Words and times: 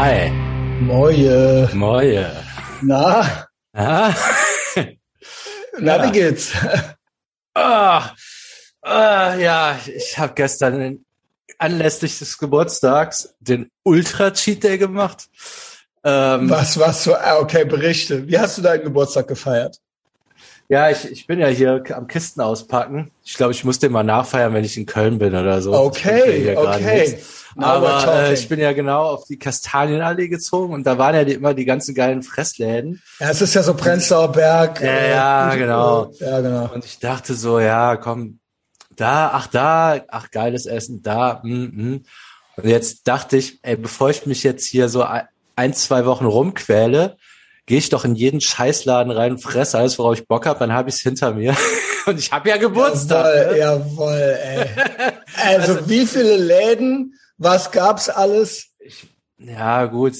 Hi. 0.00 0.30
Moje. 0.80 1.68
Moje. 1.74 2.24
Na? 2.82 3.20
Ah, 3.74 4.14
Na, 5.78 5.96
Ja. 5.96 6.04
wie 6.04 6.12
geht's? 6.12 6.52
ah, 7.54 8.14
ah, 8.80 9.34
ja, 9.36 9.78
ich 9.94 10.18
habe 10.18 10.32
gestern 10.32 11.04
anlässlich 11.58 12.18
des 12.18 12.38
Geburtstags 12.38 13.34
den 13.40 13.70
Ultra-Cheat 13.82 14.64
Day 14.64 14.78
gemacht. 14.78 15.28
Ähm, 16.02 16.48
Was, 16.48 16.78
was 16.78 17.04
so, 17.04 17.14
ah, 17.14 17.36
okay, 17.38 17.66
berichte. 17.66 18.26
Wie 18.26 18.38
hast 18.38 18.56
du 18.56 18.62
deinen 18.62 18.84
Geburtstag 18.84 19.28
gefeiert? 19.28 19.80
Ja, 20.70 20.88
ich, 20.88 21.04
ich 21.10 21.26
bin 21.26 21.40
ja 21.40 21.48
hier 21.48 21.82
am 21.94 22.06
Kisten 22.06 22.40
auspacken. 22.40 23.10
Ich 23.22 23.34
glaube, 23.34 23.52
ich 23.52 23.64
muss 23.64 23.78
den 23.80 23.92
mal 23.92 24.02
nachfeiern, 24.02 24.54
wenn 24.54 24.64
ich 24.64 24.78
in 24.78 24.86
Köln 24.86 25.18
bin 25.18 25.34
oder 25.34 25.60
so. 25.60 25.74
Okay, 25.74 26.56
okay. 26.56 27.18
Aber 27.56 28.28
äh, 28.28 28.34
ich 28.34 28.48
bin 28.48 28.60
ja 28.60 28.72
genau 28.72 29.02
auf 29.02 29.24
die 29.24 29.38
Kastanienallee 29.38 30.28
gezogen 30.28 30.72
und 30.74 30.86
da 30.86 30.98
waren 30.98 31.14
ja 31.14 31.24
die, 31.24 31.34
immer 31.34 31.54
die 31.54 31.64
ganzen 31.64 31.94
geilen 31.94 32.22
Fressläden. 32.22 33.02
Ja, 33.18 33.30
es 33.30 33.40
ist 33.40 33.54
ja 33.54 33.62
so 33.62 33.74
Prenzlauer 33.74 34.32
Berg. 34.32 34.80
Ja, 34.80 34.88
äh, 34.88 35.10
ja, 35.10 35.54
genau. 35.54 36.12
äh, 36.20 36.24
Ja, 36.24 36.40
genau. 36.40 36.70
Und 36.72 36.84
ich 36.84 36.98
dachte 36.98 37.34
so, 37.34 37.58
ja, 37.60 37.96
komm, 37.96 38.38
da, 38.96 39.30
ach 39.32 39.46
da, 39.46 40.00
ach 40.08 40.30
geiles 40.30 40.66
Essen, 40.66 41.02
da, 41.02 41.40
mm, 41.42 41.50
mm. 41.50 42.04
Und 42.56 42.68
jetzt 42.68 43.08
dachte 43.08 43.36
ich, 43.36 43.58
ey, 43.62 43.76
bevor 43.76 44.10
ich 44.10 44.26
mich 44.26 44.42
jetzt 44.42 44.66
hier 44.66 44.88
so 44.88 45.06
ein, 45.56 45.74
zwei 45.74 46.04
Wochen 46.04 46.26
rumquäle, 46.26 47.16
gehe 47.66 47.78
ich 47.78 47.88
doch 47.88 48.04
in 48.04 48.14
jeden 48.14 48.40
Scheißladen 48.40 49.12
rein 49.12 49.32
und 49.32 49.42
fresse 49.42 49.78
alles, 49.78 49.98
worauf 49.98 50.18
ich 50.18 50.26
Bock 50.26 50.46
habe, 50.46 50.58
dann 50.58 50.72
habe 50.72 50.88
ich 50.88 50.96
es 50.96 51.00
hinter 51.00 51.32
mir. 51.34 51.56
Und 52.06 52.18
ich 52.18 52.32
habe 52.32 52.48
ja 52.48 52.56
Geburtstag. 52.56 53.26
Jawohl, 53.26 53.52
ne? 53.52 53.58
jawohl, 53.58 54.38
ey. 54.42 54.66
Also, 55.36 55.88
wie 55.88 56.06
viele 56.06 56.36
Läden? 56.36 57.14
Was 57.42 57.70
gab's 57.70 58.10
alles? 58.10 58.66
Ja, 59.38 59.86
gut. 59.86 60.14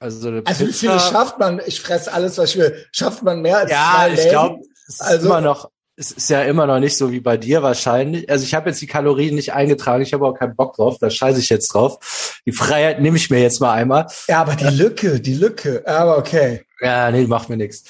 Also, 0.00 0.18
so 0.18 0.28
eine 0.28 0.42
Also, 0.44 0.66
wie 0.66 0.72
viele 0.72 0.98
schafft 0.98 1.38
man? 1.38 1.60
Ich 1.64 1.80
fresse 1.80 2.12
alles, 2.12 2.36
was 2.38 2.50
ich 2.50 2.56
will. 2.58 2.86
Schafft 2.90 3.22
man 3.22 3.40
mehr 3.40 3.58
als 3.58 3.70
Ja, 3.70 3.92
zwei 3.96 4.08
ich 4.10 4.16
Läden? 4.16 4.30
glaube, 4.30 4.60
es 4.88 4.94
ist 4.94 5.00
Also- 5.02 5.26
immer 5.28 5.40
noch, 5.40 5.70
es 5.96 6.10
ist 6.10 6.28
ja 6.28 6.42
immer 6.42 6.66
noch 6.66 6.80
nicht 6.80 6.96
so 6.96 7.12
wie 7.12 7.20
bei 7.20 7.36
dir 7.36 7.62
wahrscheinlich. 7.62 8.28
Also 8.28 8.44
ich 8.44 8.52
habe 8.54 8.70
jetzt 8.70 8.80
die 8.82 8.88
Kalorien 8.88 9.36
nicht 9.36 9.52
eingetragen, 9.52 10.02
ich 10.02 10.12
habe 10.12 10.26
auch 10.26 10.32
keinen 10.34 10.56
Bock 10.56 10.74
drauf, 10.74 10.96
da 10.98 11.08
scheiße 11.08 11.38
ich 11.38 11.50
jetzt 11.50 11.68
drauf. 11.72 12.40
Die 12.46 12.52
Freiheit 12.52 13.00
nehme 13.00 13.16
ich 13.16 13.30
mir 13.30 13.40
jetzt 13.40 13.60
mal 13.60 13.72
einmal. 13.72 14.06
Ja, 14.26 14.40
aber 14.40 14.56
die 14.56 14.64
Lücke, 14.76 15.20
die 15.20 15.34
Lücke. 15.34 15.84
Aber 15.86 16.18
okay. 16.18 16.64
Ja, 16.80 17.10
nee, 17.12 17.26
macht 17.28 17.48
mir 17.48 17.58
nichts. 17.58 17.84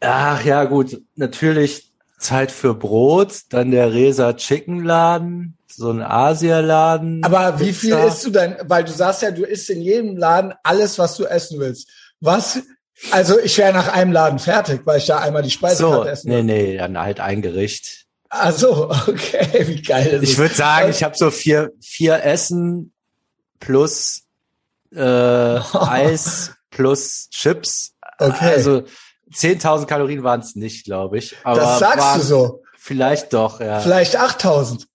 Ach 0.00 0.44
ja, 0.44 0.64
gut, 0.64 1.00
natürlich 1.14 1.92
Zeit 2.18 2.50
für 2.50 2.74
Brot, 2.74 3.42
dann 3.50 3.70
der 3.70 3.92
Resa 3.92 4.32
Chicken 4.32 4.82
Laden, 4.82 5.56
so 5.76 5.90
ein 5.90 6.02
Asialaden. 6.02 7.22
Aber 7.24 7.60
wie 7.60 7.72
viel 7.72 7.94
isst 7.94 8.24
du 8.26 8.30
denn? 8.30 8.56
Weil 8.62 8.84
du 8.84 8.92
sagst 8.92 9.22
ja, 9.22 9.30
du 9.30 9.44
isst 9.44 9.70
in 9.70 9.80
jedem 9.80 10.16
Laden 10.16 10.54
alles, 10.62 10.98
was 10.98 11.16
du 11.16 11.24
essen 11.24 11.60
willst. 11.60 11.88
Was? 12.20 12.60
Also 13.10 13.38
ich 13.38 13.58
wäre 13.58 13.72
nach 13.72 13.88
einem 13.88 14.12
Laden 14.12 14.38
fertig, 14.38 14.82
weil 14.84 14.98
ich 14.98 15.06
da 15.06 15.18
einmal 15.18 15.42
die 15.42 15.48
so, 15.48 15.56
Speisekarte 15.56 16.10
essen 16.10 16.28
nee, 16.28 16.36
will. 16.36 16.44
nee, 16.44 16.76
dann 16.76 16.98
halt 16.98 17.20
ein 17.20 17.42
Gericht. 17.42 18.06
Ach 18.30 18.52
so, 18.52 18.90
okay, 18.90 19.66
wie 19.66 19.82
geil 19.82 20.06
ist 20.06 20.22
Ich 20.22 20.38
würde 20.38 20.54
sagen, 20.54 20.90
ich 20.90 21.02
habe 21.02 21.16
so 21.16 21.30
vier, 21.30 21.72
vier 21.80 22.24
Essen 22.24 22.92
plus 23.60 24.22
äh, 24.94 25.00
Eis 25.72 26.52
plus 26.70 27.28
Chips. 27.30 27.94
Okay. 28.18 28.52
Also 28.52 28.82
10.000 29.32 29.86
Kalorien 29.86 30.22
waren 30.22 30.40
es 30.40 30.54
nicht, 30.54 30.84
glaube 30.84 31.18
ich. 31.18 31.36
Aber 31.44 31.60
das 31.60 31.78
sagst 31.78 32.16
du 32.16 32.20
so. 32.20 32.62
Vielleicht 32.76 33.32
doch, 33.32 33.60
ja. 33.60 33.80
Vielleicht 33.80 34.16
8000. 34.16 34.86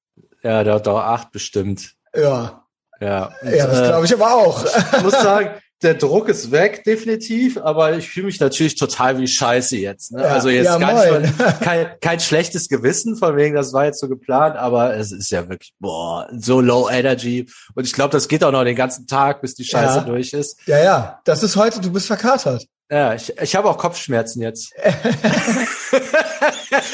Ja, 0.44 0.64
doch, 0.64 0.80
doch, 0.82 1.00
acht 1.00 1.32
bestimmt. 1.32 1.94
Ja, 2.16 2.64
Ja, 3.02 3.32
Und, 3.42 3.54
ja, 3.54 3.68
das 3.68 3.80
äh, 3.80 3.88
glaube 3.88 4.06
ich 4.06 4.14
aber 4.14 4.34
auch. 4.34 4.66
ich 4.66 5.04
muss 5.04 5.14
sagen, 5.14 5.50
der 5.82 5.94
Druck 5.94 6.28
ist 6.28 6.52
weg, 6.52 6.84
definitiv, 6.84 7.58
aber 7.58 7.94
ich 7.96 8.10
fühle 8.10 8.26
mich 8.26 8.40
natürlich 8.42 8.76
total 8.76 9.18
wie 9.20 9.28
Scheiße 9.28 9.78
jetzt. 9.78 10.12
Ne? 10.12 10.22
Ja, 10.24 10.28
also 10.30 10.50
jetzt 10.50 10.66
ja, 10.66 10.78
gar 10.78 10.92
moin. 10.94 11.22
nicht 11.22 11.40
mal, 11.40 11.54
kein, 11.62 11.88
kein 12.02 12.20
schlechtes 12.20 12.68
Gewissen, 12.68 13.16
von 13.16 13.38
wegen, 13.38 13.56
das 13.56 13.72
war 13.72 13.86
jetzt 13.86 14.02
so 14.02 14.10
geplant, 14.10 14.58
aber 14.58 14.96
es 14.98 15.14
ist 15.14 15.32
ja 15.32 15.48
wirklich, 15.48 15.74
boah, 15.80 16.28
so 16.38 16.60
low 16.60 16.90
energy. 16.90 17.48
Und 17.76 17.86
ich 17.88 17.94
glaube, 17.94 18.12
das 18.12 18.28
geht 18.28 18.44
auch 18.44 18.52
noch 18.52 18.66
den 18.66 18.76
ganzen 18.76 19.08
Tag, 19.08 19.40
bis 19.42 19.56
die 19.56 19.64
Scheiße 19.64 20.00
Ja. 20.00 20.04
durch 20.04 20.34
ist. 20.34 20.60
Ja, 20.66 20.84
ja, 20.84 21.22
das 21.24 21.44
ist 21.44 21.56
heute, 21.56 21.80
du 21.80 21.92
bist 21.94 22.08
verkatert. 22.08 22.66
Ja, 22.92 23.14
ich, 23.14 23.38
ich 23.40 23.56
habe 23.56 23.70
auch 23.70 23.78
Kopfschmerzen 23.78 24.42
jetzt. 24.42 24.74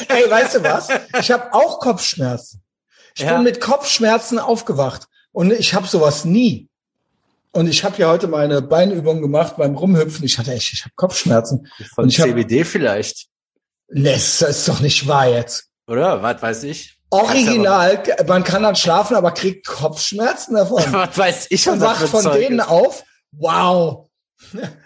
Ey, 0.08 0.30
weißt 0.30 0.56
du 0.56 0.62
was? 0.62 0.88
Ich 1.20 1.30
habe 1.30 1.52
auch 1.52 1.80
Kopfschmerzen. 1.80 2.62
Ich 3.16 3.22
Ja. 3.22 3.34
bin 3.34 3.44
mit 3.44 3.60
Kopfschmerzen 3.60 4.38
aufgewacht 4.38 5.08
und 5.32 5.52
ich 5.52 5.74
habe 5.74 5.86
sowas 5.86 6.24
nie. 6.24 6.68
Und 7.52 7.66
ich 7.68 7.82
habe 7.84 7.96
ja 7.96 8.10
heute 8.10 8.28
meine 8.28 8.60
Beinübung 8.60 9.22
gemacht 9.22 9.56
beim 9.56 9.74
Rumhüpfen. 9.74 10.24
Ich 10.26 10.38
hatte 10.38 10.52
echt, 10.52 10.72
ich 10.74 10.82
habe 10.84 10.92
Kopfschmerzen. 10.96 11.66
Von 11.94 12.04
Und 12.04 12.10
ich 12.10 12.20
hab- 12.20 12.26
CBD 12.28 12.64
vielleicht. 12.64 13.28
Nee, 13.88 14.12
das 14.12 14.42
ist 14.42 14.68
doch 14.68 14.80
nicht 14.80 15.08
wahr 15.08 15.28
jetzt. 15.28 15.68
Oder? 15.86 16.22
Was 16.22 16.42
weiß 16.42 16.64
ich? 16.64 16.98
Original, 17.08 18.02
man 18.26 18.44
kann 18.44 18.64
dann 18.64 18.76
schlafen, 18.76 19.16
aber 19.16 19.30
kriegt 19.32 19.66
Kopfschmerzen 19.66 20.56
davon. 20.56 20.82
Was 20.92 21.16
weiß 21.16 21.46
ich, 21.50 21.66
Und 21.68 21.80
wacht 21.80 22.06
von 22.08 22.24
denen 22.32 22.58
ist. 22.58 22.68
auf. 22.68 23.04
Wow. 23.32 24.08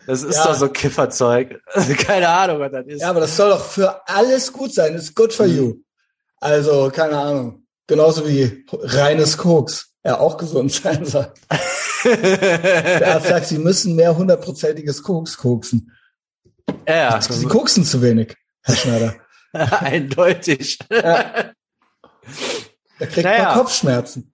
Das 0.06 0.22
ist 0.22 0.36
Ja. 0.36 0.44
doch 0.48 0.54
so 0.54 0.68
Kifferzeug. 0.68 1.60
Keine 2.06 2.28
Ahnung, 2.28 2.60
was 2.60 2.70
das 2.72 2.86
ist. 2.86 3.00
Ja, 3.00 3.10
aber 3.10 3.20
das 3.20 3.36
soll 3.36 3.50
doch 3.50 3.64
für 3.64 4.06
alles 4.06 4.52
gut 4.52 4.72
sein. 4.74 4.94
It's 4.94 5.14
good 5.14 5.32
for 5.32 5.46
Mhm. 5.46 5.56
you. 5.56 5.74
Also, 6.40 6.90
keine 6.94 7.18
Ahnung. 7.18 7.59
Genauso 7.90 8.26
wie 8.28 8.64
reines 8.70 9.36
Koks. 9.36 9.88
Ja, 10.04 10.20
auch 10.20 10.36
gesund 10.38 10.70
sein 10.72 11.04
soll. 11.04 11.32
Der 12.04 13.14
Arzt 13.16 13.26
sagt, 13.26 13.46
Sie 13.46 13.58
müssen 13.58 13.96
mehr 13.96 14.16
hundertprozentiges 14.16 15.02
Koks 15.02 15.36
koksen. 15.36 15.90
ja, 16.86 17.20
Sie 17.20 17.46
koksen 17.46 17.84
zu 17.84 18.00
wenig, 18.00 18.36
Herr 18.62 18.76
Schneider. 18.76 19.16
eindeutig. 19.52 20.78
Da 20.88 21.52
kriegt 23.00 23.24
Naja. 23.24 23.44
man 23.46 23.54
Kopfschmerzen. 23.58 24.32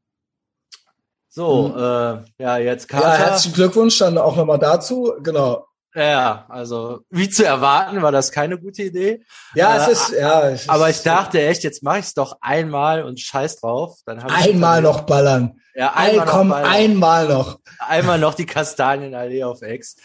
So, 1.31 1.75
äh, 1.75 2.25
ja, 2.39 2.59
jetzt 2.59 2.93
Ja, 2.93 3.01
Kater. 3.01 3.19
herzlichen 3.19 3.55
Glückwunsch 3.55 3.99
dann 3.99 4.19
auch 4.19 4.37
nochmal 4.37 4.59
dazu. 4.59 5.15
Genau. 5.23 5.66
Ja, 5.97 6.45
also 6.51 7.01
wie 7.09 7.29
zu 7.31 7.45
erwarten, 7.47 8.03
war 8.03 8.13
das 8.13 8.31
keine 8.31 8.59
gute 8.59 8.83
Idee. 8.83 9.23
Ja, 9.55 9.77
Äh, 9.77 9.79
es 9.81 9.89
ist, 10.11 10.13
ja. 10.21 10.51
Es 10.51 10.69
Aber 10.69 10.91
ist, 10.91 10.99
ich 10.99 11.03
dachte 11.05 11.41
echt, 11.41 11.65
jetzt 11.65 11.83
mache 11.83 12.01
ich 12.01 12.05
es 12.07 12.15
doch 12.15 12.37
einmal 12.43 13.03
und 13.03 13.19
scheiß 13.19 13.61
drauf. 13.61 13.97
Dann 14.05 14.23
hab 14.23 14.31
ich 14.31 14.53
Einmal 14.53 14.83
noch 14.83 15.01
ballern. 15.03 15.59
Ja, 15.75 15.93
Ein, 15.95 16.11
einmal 16.11 16.27
komm, 16.27 16.49
noch, 16.49 16.57
bei- 16.57 16.65
einmal 16.69 17.29
noch. 17.29 17.59
einmal 17.79 18.19
noch 18.19 18.35
die 18.35 18.47
Kastanienallee 18.47 19.45
auf 19.45 19.63
Ex. 19.63 19.97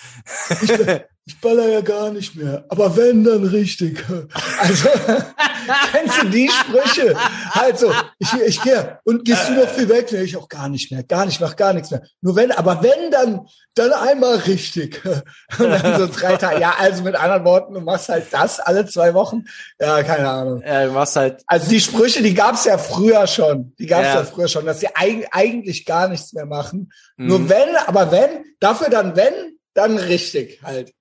Ich 1.24 1.40
baller 1.40 1.69
ja 1.69 1.81
gar 1.81 2.09
nicht 2.09 2.35
mehr. 2.35 2.66
Aber 2.69 2.97
wenn, 2.97 3.23
dann 3.23 3.46
richtig. 3.46 4.03
Also, 4.59 4.90
kennst 5.91 6.22
du 6.23 6.28
die 6.29 6.50
Sprüche? 6.50 7.16
Halt 7.51 7.78
so, 7.78 7.91
ich, 8.19 8.34
ich 8.34 8.62
gehe, 8.62 9.00
und 9.03 9.25
gehst 9.25 9.50
du 9.50 9.53
noch 9.53 9.67
viel 9.67 9.89
weg? 9.89 10.07
Nee, 10.12 10.22
ich 10.22 10.38
auch 10.38 10.50
gar 10.50 10.69
nicht 10.69 10.91
mehr. 10.91 11.03
Gar 11.03 11.25
nicht, 11.25 11.41
mach 11.41 11.56
gar 11.56 11.73
nichts 11.73 11.91
mehr. 11.91 12.01
Nur 12.22 12.35
wenn, 12.35 12.51
aber 12.51 12.81
wenn, 12.81 13.12
dann, 13.12 13.47
dann 13.75 13.94
einmal 13.94 14.35
richtig. 14.38 15.01
Und 15.59 15.69
dann 15.69 16.00
so 16.00 16.07
drei 16.07 16.38
Tage. 16.38 16.61
Ja, 16.61 16.75
also 16.78 17.03
mit 17.03 17.16
anderen 17.16 17.45
Worten, 17.45 17.73
du 17.73 17.81
machst 17.81 18.09
halt 18.09 18.28
das 18.31 18.59
alle 18.59 18.85
zwei 18.85 19.13
Wochen. 19.13 19.45
Ja, 19.79 20.01
keine 20.03 20.29
Ahnung. 20.29 20.63
Ja, 20.66 20.85
du 20.85 20.91
machst 20.91 21.16
halt, 21.16 21.44
Also 21.47 21.69
die 21.69 21.81
Sprüche, 21.81 22.22
die 22.23 22.34
gab's 22.34 22.66
ja 22.66 22.78
früher 22.78 23.28
schon. 23.28 23.75
Die 23.78 23.85
gab's 23.85 24.07
ja. 24.07 24.16
Ja. 24.16 24.23
früher 24.23 24.47
schon, 24.47 24.66
dass 24.66 24.79
sie 24.79 24.90
eig 24.94 25.28
eigentlich 25.31 25.85
gar 25.85 26.07
nichts 26.07 26.34
mehr 26.34 26.45
machen. 26.45 26.91
Mhm. 27.17 27.28
Nur 27.28 27.50
wenn, 27.50 27.75
aber 27.85 28.11
wenn, 28.11 28.29
dafür 28.59 28.90
dann 28.90 29.16
wenn, 29.16 29.34
dann 29.73 29.97
richtig 29.97 30.61
halt. 30.63 30.94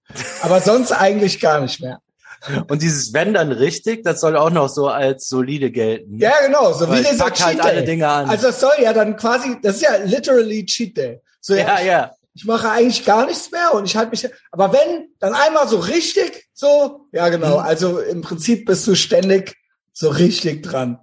Aber 0.42 0.60
sonst 0.60 0.92
eigentlich 0.92 1.40
gar 1.40 1.60
nicht 1.60 1.80
mehr. 1.80 2.00
und 2.68 2.82
dieses 2.82 3.12
Wenn 3.12 3.34
dann 3.34 3.52
richtig, 3.52 4.02
das 4.02 4.20
soll 4.20 4.36
auch 4.36 4.50
noch 4.50 4.68
so 4.68 4.88
als 4.88 5.28
solide 5.28 5.70
gelten. 5.70 6.18
Ja, 6.18 6.32
genau, 6.44 6.72
so 6.72 6.88
Weil 6.88 6.98
wie 6.98 7.00
ich 7.02 7.08
dieser 7.10 7.24
pack 7.24 7.34
Cheat 7.34 7.46
halt 7.46 7.60
alle 7.60 7.84
Dinge 7.84 8.08
an. 8.08 8.28
Also 8.28 8.48
das 8.48 8.60
soll 8.60 8.72
ja 8.80 8.92
dann 8.92 9.16
quasi, 9.16 9.58
das 9.62 9.76
ist 9.76 9.82
ja 9.82 9.96
literally 10.04 10.64
Cheat 10.64 10.96
Day. 10.96 11.20
So, 11.40 11.54
ja, 11.54 11.60
ja, 11.60 11.80
ich, 11.80 11.86
ja. 11.86 12.14
ich 12.34 12.44
mache 12.44 12.70
eigentlich 12.70 13.04
gar 13.04 13.26
nichts 13.26 13.50
mehr 13.50 13.74
und 13.74 13.84
ich 13.84 13.96
halte 13.96 14.10
mich, 14.10 14.26
aber 14.50 14.72
wenn, 14.72 15.08
dann 15.18 15.34
einmal 15.34 15.68
so 15.68 15.78
richtig, 15.78 16.48
so, 16.52 17.06
ja 17.12 17.28
genau. 17.28 17.58
Mhm. 17.58 17.64
Also 17.64 17.98
im 18.00 18.22
Prinzip 18.22 18.66
bist 18.66 18.86
du 18.86 18.94
ständig 18.94 19.56
so 19.92 20.08
richtig 20.08 20.62
dran. 20.62 20.98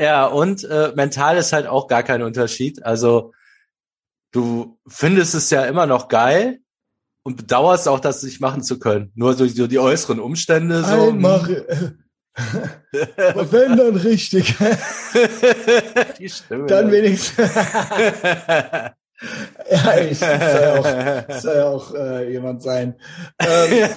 Ja, 0.00 0.26
und 0.26 0.64
äh, 0.64 0.92
mental 0.94 1.36
ist 1.36 1.52
halt 1.52 1.66
auch 1.66 1.86
gar 1.86 2.02
kein 2.02 2.22
Unterschied. 2.22 2.84
Also 2.84 3.32
du 4.32 4.78
findest 4.88 5.34
es 5.34 5.50
ja 5.50 5.64
immer 5.64 5.86
noch 5.86 6.08
geil 6.08 6.61
und 7.22 7.36
bedauerst 7.36 7.88
auch, 7.88 8.00
das 8.00 8.22
nicht 8.22 8.40
machen 8.40 8.62
zu 8.62 8.78
können. 8.78 9.12
Nur 9.14 9.34
durch 9.34 9.54
so 9.54 9.66
die 9.66 9.78
äußeren 9.78 10.20
Umstände. 10.20 10.82
So. 10.82 11.08
Einmal, 11.08 11.66
aber 13.28 13.52
wenn 13.52 13.76
dann 13.76 13.96
richtig, 13.96 14.54
die 16.18 16.28
Stimme. 16.28 16.66
dann 16.66 16.90
wenigstens. 16.90 17.50
Ja, 19.70 19.98
ich 19.98 20.18
soll 20.18 20.28
ja 20.30 20.74
auch, 20.80 21.40
soll 21.40 21.56
ja 21.56 21.68
auch 21.68 21.94
äh, 21.94 22.32
jemand 22.32 22.60
sein. 22.60 22.96
Ähm, 23.38 23.88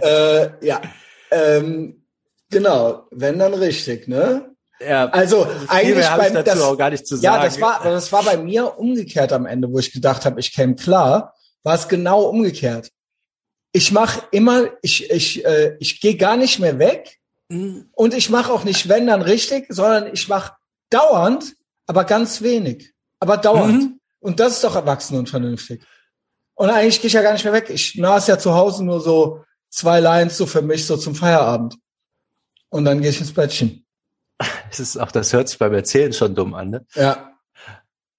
äh, 0.00 0.66
ja, 0.66 0.80
ähm, 1.30 2.06
genau, 2.48 3.06
wenn 3.10 3.38
dann 3.38 3.52
richtig, 3.52 4.08
ne? 4.08 4.50
Ja, 4.80 5.10
Also 5.10 5.46
eigentlich 5.68 6.06
beim, 6.08 6.32
dazu 6.32 6.44
das, 6.44 6.62
auch 6.62 6.78
gar 6.78 6.88
nicht 6.88 7.06
zu 7.06 7.16
ja, 7.16 7.42
das 7.42 7.60
war, 7.60 7.82
das 7.84 8.10
war 8.12 8.22
bei 8.22 8.38
mir 8.38 8.78
umgekehrt 8.78 9.32
am 9.34 9.44
Ende, 9.44 9.70
wo 9.70 9.78
ich 9.78 9.92
gedacht 9.92 10.24
habe, 10.24 10.40
ich 10.40 10.54
käme 10.54 10.74
klar, 10.74 11.34
war 11.62 11.74
es 11.74 11.88
genau 11.88 12.22
umgekehrt. 12.22 12.90
Ich 13.72 13.92
mache 13.92 14.22
immer, 14.32 14.68
ich, 14.82 15.10
ich, 15.10 15.44
äh, 15.44 15.76
ich 15.78 16.00
gehe 16.00 16.16
gar 16.16 16.36
nicht 16.36 16.58
mehr 16.58 16.78
weg 16.78 17.20
Hm, 17.50 17.88
und 17.92 18.14
ich 18.14 18.30
mache 18.30 18.52
auch 18.52 18.64
nicht 18.64 18.88
wenn 18.88 19.08
dann 19.08 19.22
richtig, 19.22 19.66
sondern 19.68 20.14
ich 20.14 20.28
mache 20.28 20.54
dauernd, 20.88 21.56
aber 21.86 22.04
ganz 22.04 22.42
wenig. 22.42 22.94
Aber 23.18 23.36
dauernd. 23.36 23.82
Mhm. 23.82 24.00
Und 24.20 24.38
das 24.38 24.54
ist 24.54 24.64
doch 24.64 24.76
erwachsen 24.76 25.18
und 25.18 25.28
vernünftig. 25.28 25.82
Und 26.54 26.70
eigentlich 26.70 27.00
gehe 27.00 27.08
ich 27.08 27.14
ja 27.14 27.22
gar 27.22 27.32
nicht 27.32 27.44
mehr 27.44 27.52
weg. 27.52 27.68
Ich 27.70 27.96
nas 27.96 28.28
ja 28.28 28.38
zu 28.38 28.54
Hause 28.54 28.84
nur 28.84 29.00
so 29.00 29.44
zwei 29.68 29.98
Lines 29.98 30.36
so 30.36 30.46
für 30.46 30.62
mich 30.62 30.86
so 30.86 30.96
zum 30.96 31.14
Feierabend. 31.14 31.76
Und 32.68 32.84
dann 32.84 33.00
gehe 33.00 33.10
ich 33.10 33.20
ins 33.20 33.34
Bettchen. 33.34 33.84
Es 34.70 34.78
ist 34.78 34.96
auch, 34.96 35.10
das 35.10 35.32
hört 35.32 35.48
sich 35.48 35.58
beim 35.58 35.74
Erzählen 35.74 36.12
schon 36.12 36.36
dumm 36.36 36.54
an, 36.54 36.70
ne? 36.70 36.86
Ja. 36.94 37.29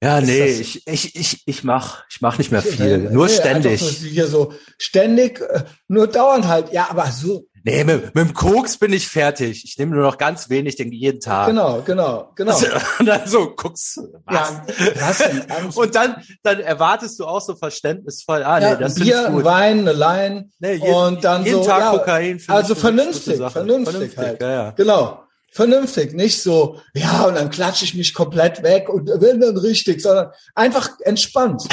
Ja, 0.03 0.19
nee, 0.19 0.48
das- 0.50 0.59
ich, 0.59 0.88
ich, 0.88 1.15
ich, 1.15 1.44
ich 1.45 1.63
mach, 1.63 2.03
ich 2.09 2.21
mach 2.21 2.38
nicht 2.39 2.51
mehr 2.51 2.63
Nee, 2.63 2.71
viel. 2.71 2.98
Nur 3.12 3.27
nee, 3.27 3.33
einfach 3.33 3.39
ständig. 3.42 3.81
hier 3.81 4.27
so 4.27 4.51
ständig, 4.80 5.39
äh, 5.42 5.63
nur 5.88 6.07
dauernd 6.07 6.48
halt. 6.48 6.74
Ja, 6.74 6.88
aber 6.89 7.06
so, 7.12 7.45
Nee, 7.63 7.83
mit, 7.83 8.15
mit 8.15 8.25
dem 8.27 8.33
Koks 8.33 8.77
bin 8.77 8.92
ich 8.92 9.07
fertig. 9.07 9.63
Ich 9.65 9.77
nehme 9.77 9.94
nur 9.95 10.01
noch 10.03 10.18
ganz 10.18 10.50
wenig, 10.50 10.77
den 10.77 10.92
jeden 10.92 11.19
Tag. 11.19 11.45
genau, 11.48 11.83
genau, 11.86 12.31
genau. 12.36 12.57
Und 13.00 13.06
dann 13.06 13.27
so 13.27 13.51
guckst 13.56 14.00
was? 14.25 14.33
Ja, 14.36 14.65
was 15.00 15.18
denn? 15.19 15.44
Und 15.75 15.94
dann, 15.94 16.15
dann 16.42 16.59
erwartest 16.59 17.19
du 17.19 17.25
auch 17.27 17.39
so 17.39 17.56
verständnisvoll, 17.56 18.42
ah, 18.42 18.57
nee, 18.59 18.65
ja, 18.65 18.75
das 18.77 18.94
ein 18.94 19.04
finde 19.04 19.12
Bier, 19.13 19.30
gut. 19.30 19.44
Wein, 19.44 19.80
eine 19.88 19.94
Line 19.94 20.50
Nee, 20.57 20.74
jeden, 20.74 20.92
und 20.92 21.24
dann 21.24 21.45
jeden 21.45 21.62
so, 21.62 21.69
Tag 21.69 21.80
ja, 21.81 21.92
Kokain. 21.92 22.42
also 22.47 22.74
vernünftig, 22.74 23.38
Sache. 23.38 23.51
vernünftig 23.51 24.18
halt. 24.18 24.42
Ja, 24.42 24.51
ja. 24.51 24.71
Genau. 24.71 25.20
Vernünftig, 25.53 26.13
nicht 26.13 26.42
so, 26.42 26.80
ja, 26.94 27.25
und 27.25 27.36
dann 27.36 27.50
klatsche 27.50 27.83
ich 27.83 27.94
mich 27.94 28.13
komplett 28.13 28.63
weg 28.63 28.88
und 28.88 29.09
wenn 29.09 29.42
dann 29.42 29.57
richtig, 29.57 30.01
sondern 30.01 30.31
einfach 30.56 30.89
entspannt. 31.01 31.63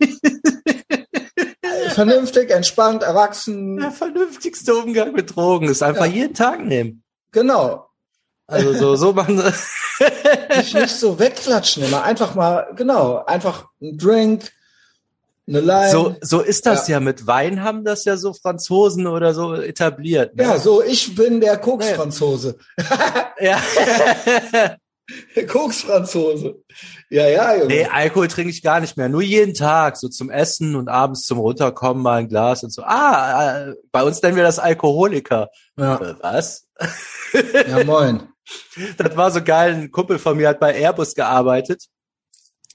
Vernünftig, 1.90 2.50
entspannt, 2.50 3.02
erwachsen, 3.02 3.76
Der 3.78 3.90
vernünftigste 3.90 4.74
Umgang 4.74 5.12
mit 5.12 5.34
Drogen 5.34 5.68
ist 5.68 5.82
einfach 5.82 6.06
Ja. 6.06 6.12
jeden 6.12 6.34
Tag 6.34 6.64
nehmen. 6.64 7.02
genau. 7.32 7.88
Also 8.48 8.74
so, 8.74 8.96
so 8.96 9.12
machen 9.12 9.36
Nicht, 10.56 10.74
nicht 10.74 10.94
so 10.96 11.18
wegklatschen 11.18 11.84
immer, 11.84 12.02
einfach 12.02 12.34
mal, 12.34 12.66
genau, 12.76 13.24
einfach 13.24 13.66
ein 13.80 13.96
Drink. 13.96 14.50
So, 15.90 16.16
so 16.20 16.40
ist 16.40 16.66
das 16.66 16.88
ja. 16.88 17.00
mit 17.00 17.26
Wein 17.26 17.62
haben 17.62 17.84
das 17.84 18.04
ja 18.04 18.16
so 18.16 18.32
Franzosen 18.32 19.06
oder 19.06 19.34
so 19.34 19.54
etabliert. 19.54 20.36
Ne? 20.36 20.44
ja, 20.44 20.58
so, 20.58 20.82
ich 20.82 21.14
bin 21.14 21.40
der 21.40 21.58
Koks-Franzose. 21.58 22.56
ja. 23.40 23.60
Der 25.36 25.46
Koks-Franzose. 25.46 26.62
Ja, 27.10 27.28
ja, 27.28 27.54
Junge. 27.54 27.66
Nee, 27.66 27.84
Alkohol 27.86 28.28
trinke 28.28 28.50
ich 28.50 28.62
gar 28.62 28.80
nicht 28.80 28.96
mehr. 28.96 29.08
Nur 29.08 29.20
jeden 29.20 29.52
Tag, 29.52 29.96
so 29.96 30.08
zum 30.08 30.30
Essen 30.30 30.76
und 30.76 30.88
abends 30.88 31.24
zum 31.26 31.38
Runterkommen 31.38 32.02
mal 32.02 32.20
ein 32.20 32.28
Glas 32.28 32.62
und 32.62 32.72
so. 32.72 32.82
Ah, 32.82 33.68
äh, 33.68 33.74
bei 33.90 34.04
uns 34.04 34.22
nennen 34.22 34.36
wir 34.36 34.44
das 34.44 34.58
Alkoholiker. 34.58 35.48
Ja, 35.76 35.96
Äh, 35.96 36.14
Was? 36.20 36.66
ja, 37.68 37.84
moin. 37.84 38.22
Das 38.98 39.16
war 39.16 39.30
so 39.30 39.42
geil. 39.42 39.72
Ein 39.72 39.90
Kumpel 39.92 40.18
von 40.18 40.36
mir 40.36 40.48
hat 40.48 40.60
bei 40.60 40.74
Airbus 40.74 41.14
gearbeitet. 41.14 41.84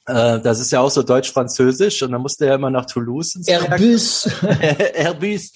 Äh, 0.07 0.39
das 0.39 0.59
ist 0.59 0.71
ja 0.71 0.79
auch 0.79 0.89
so 0.89 1.03
deutsch-französisch 1.03 2.01
und 2.03 2.11
dann 2.13 2.21
musste 2.21 2.45
er 2.47 2.55
immer 2.55 2.69
nach 2.69 2.85
Toulouse 2.85 3.35
ins. 3.35 3.47
Airbus. 3.47 4.29
Airbus. 4.95 5.51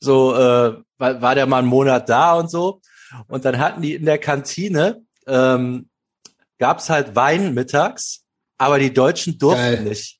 So 0.00 0.34
äh, 0.34 0.74
war, 0.98 1.22
war 1.22 1.34
der 1.34 1.46
mal 1.46 1.58
einen 1.58 1.68
Monat 1.68 2.08
da 2.08 2.34
und 2.34 2.50
so. 2.50 2.80
Und 3.28 3.44
dann 3.44 3.58
hatten 3.58 3.80
die 3.82 3.94
in 3.94 4.04
der 4.04 4.18
Kantine, 4.18 5.02
ähm, 5.26 5.88
gab's 6.58 6.90
halt 6.90 7.14
Wein 7.16 7.54
mittags, 7.54 8.20
aber 8.58 8.78
die 8.78 8.92
Deutschen 8.92 9.38
durften 9.38 9.62
Geil. 9.62 9.82
nicht. 9.84 10.18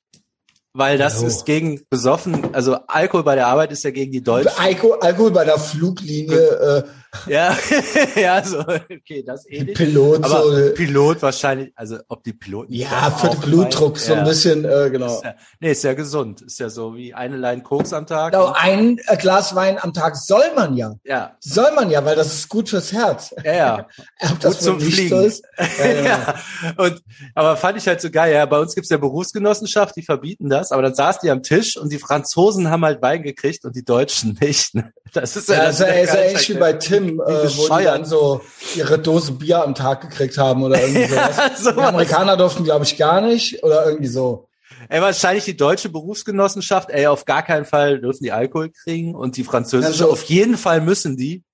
Weil 0.72 0.96
das 0.96 1.22
Oh. 1.22 1.26
ist 1.26 1.44
gegen 1.44 1.80
besoffen, 1.90 2.54
also 2.54 2.76
Alkohol 2.86 3.24
bei 3.24 3.34
der 3.34 3.48
Arbeit 3.48 3.72
ist 3.72 3.82
ja 3.82 3.90
gegen 3.90 4.12
die 4.12 4.22
Deutschen. 4.22 4.52
Alkohol, 4.58 4.98
Alkohol 5.00 5.30
bei 5.32 5.44
der 5.44 5.58
Fluglinie, 5.58 6.84
Ja, 7.26 7.56
ja, 8.16 8.42
so, 8.44 8.60
okay, 8.60 9.22
das 9.26 9.46
eh 9.48 9.58
äh, 9.58 9.64
nicht. 9.64 9.76
Pilot, 9.76 10.24
Aber 10.24 10.42
so, 10.42 10.74
Pilot 10.74 11.22
wahrscheinlich, 11.22 11.72
also 11.74 11.98
ob 12.08 12.22
die 12.22 12.32
Piloten. 12.32 12.72
ja, 12.72 13.10
das 13.10 13.20
für 13.20 13.28
den 13.28 13.40
Blutdruck, 13.40 13.94
meinen, 13.94 14.04
so 14.04 14.12
ein 14.12 14.18
ja. 14.18 14.24
bisschen, 14.24 14.64
äh, 14.64 14.90
genau. 14.90 15.16
Ist 15.16 15.24
ja, 15.24 15.34
nee, 15.60 15.70
ist 15.72 15.84
ja 15.84 15.94
gesund. 15.94 16.42
Ist 16.42 16.60
ja 16.60 16.68
so 16.68 16.94
wie 16.94 17.14
eine 17.14 17.36
Line 17.36 17.62
Koks 17.62 17.92
am 17.92 18.06
Tag. 18.06 18.32
Genau, 18.32 18.52
ein 18.54 18.98
äh, 19.06 19.16
Glas 19.16 19.54
Wein 19.54 19.78
am 19.80 19.92
Tag 19.92 20.16
soll 20.16 20.44
man 20.54 20.76
ja. 20.76 20.94
Ja, 21.04 21.36
Soll 21.40 21.72
man 21.74 21.90
ja, 21.90 22.04
weil 22.04 22.16
das 22.16 22.32
ist 22.34 22.48
gut 22.48 22.68
fürs 22.68 22.92
Herz. 22.92 23.34
ja, 23.44 23.52
ja. 23.52 23.86
Ob 24.30 24.40
das 24.40 24.54
Gut 24.58 24.62
zum 24.62 24.80
Fliegen. 24.80 25.08
so 25.08 25.20
ist? 25.20 25.44
Ja, 25.78 25.86
ja. 25.86 26.34
Und, 26.76 27.02
aber 27.34 27.56
fand 27.56 27.78
ich 27.78 27.86
halt 27.86 28.00
so 28.00 28.10
geil. 28.10 28.34
Ja, 28.34 28.44
bei 28.46 28.58
uns 28.58 28.74
gibt's 28.74 28.90
ja 28.90 28.98
Berufsgenossenschaft, 28.98 29.96
die 29.96 30.02
verbieten 30.02 30.48
das, 30.48 30.72
aber 30.72 30.82
dann 30.82 30.94
saß 30.94 31.20
die 31.20 31.30
am 31.30 31.42
Tisch 31.42 31.76
und 31.76 31.92
die 31.92 31.98
Franzosen 31.98 32.70
haben 32.70 32.84
halt 32.84 33.00
Wein 33.02 33.22
gekriegt 33.22 33.64
und 33.64 33.74
die 33.76 33.84
Deutschen 33.84 34.38
nicht. 34.40 34.74
ne? 34.74 34.92
Das 35.12 35.36
ist 35.36 35.48
Ja, 35.48 35.64
das 35.64 35.76
ist 35.76 35.80
ja, 35.80 35.86
der 35.86 36.02
ist 36.02 36.14
ja 36.14 36.20
ähnlich 36.20 36.48
wie 36.50 36.54
bei 36.54 36.72
Tim, 37.06 37.20
äh, 37.20 37.48
wo 37.56 37.76
die 37.78 37.84
dann 37.84 38.04
so 38.04 38.40
ihre 38.74 38.98
Dose 38.98 39.32
Bier 39.32 39.62
am 39.64 39.74
Tag 39.74 40.00
gekriegt 40.02 40.38
haben 40.38 40.62
oder 40.62 40.80
irgendwie 40.80 41.06
sowas. 41.08 41.36
Ja, 41.36 41.48
Die 41.48 41.62
sowas. 41.62 41.86
Amerikaner 41.88 42.36
durften, 42.36 42.64
glaube 42.64 42.84
ich, 42.84 42.96
gar 42.96 43.20
nicht 43.20 43.62
oder 43.62 43.86
irgendwie 43.86 44.08
so. 44.08 44.48
Ey, 44.88 45.00
wahrscheinlich 45.02 45.44
die 45.44 45.56
deutsche 45.56 45.88
Berufsgenossenschaft, 45.88 46.90
ey, 46.90 47.06
auf 47.06 47.24
gar 47.24 47.42
keinen 47.42 47.64
Fall 47.64 48.00
dürfen 48.00 48.22
die 48.24 48.32
Alkohol 48.32 48.70
kriegen 48.70 49.14
und 49.14 49.36
die 49.36 49.44
französische, 49.44 50.04
Also- 50.04 50.12
auf 50.12 50.22
jeden 50.24 50.56
Fall 50.56 50.80
müssen 50.80 51.16
die. 51.16 51.44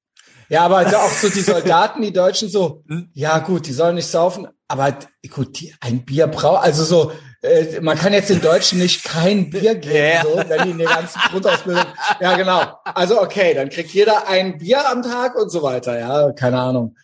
Ja, 0.50 0.62
aber 0.62 0.76
also 0.78 0.96
auch 0.96 1.08
so 1.10 1.28
die 1.30 1.40
Soldaten, 1.40 2.02
die 2.02 2.12
Deutschen 2.12 2.48
so, 2.50 2.82
Hm? 2.86 3.08
ja 3.14 3.38
gut, 3.38 3.66
die 3.66 3.72
sollen 3.72 3.94
nicht 3.94 4.06
saufen, 4.08 4.46
aber 4.74 4.98
gut, 5.30 5.58
ein 5.80 6.04
Bier 6.04 6.26
braucht, 6.26 6.64
also 6.64 6.84
so, 6.84 7.12
äh, 7.42 7.80
man 7.80 7.96
kann 7.96 8.12
jetzt 8.12 8.30
den 8.30 8.40
Deutschen 8.40 8.78
nicht 8.78 9.04
kein 9.04 9.50
Bier 9.50 9.74
geben, 9.74 9.94
Ja. 9.94 10.22
so, 10.22 10.36
wenn 10.48 10.64
die 10.64 10.70
in 10.72 10.78
der 10.78 10.88
ganzen 10.88 11.20
Grundausbildung, 11.30 11.84
ja 12.20 12.36
genau, 12.36 12.78
also 12.84 13.20
okay, 13.20 13.54
dann 13.54 13.68
kriegt 13.70 13.90
jeder 13.92 14.26
ein 14.28 14.58
Bier 14.58 14.88
am 14.88 15.02
Tag 15.02 15.36
und 15.36 15.50
so 15.50 15.62
weiter, 15.62 15.98
ja, 15.98 16.32
keine 16.32 16.60
Ahnung. 16.60 16.96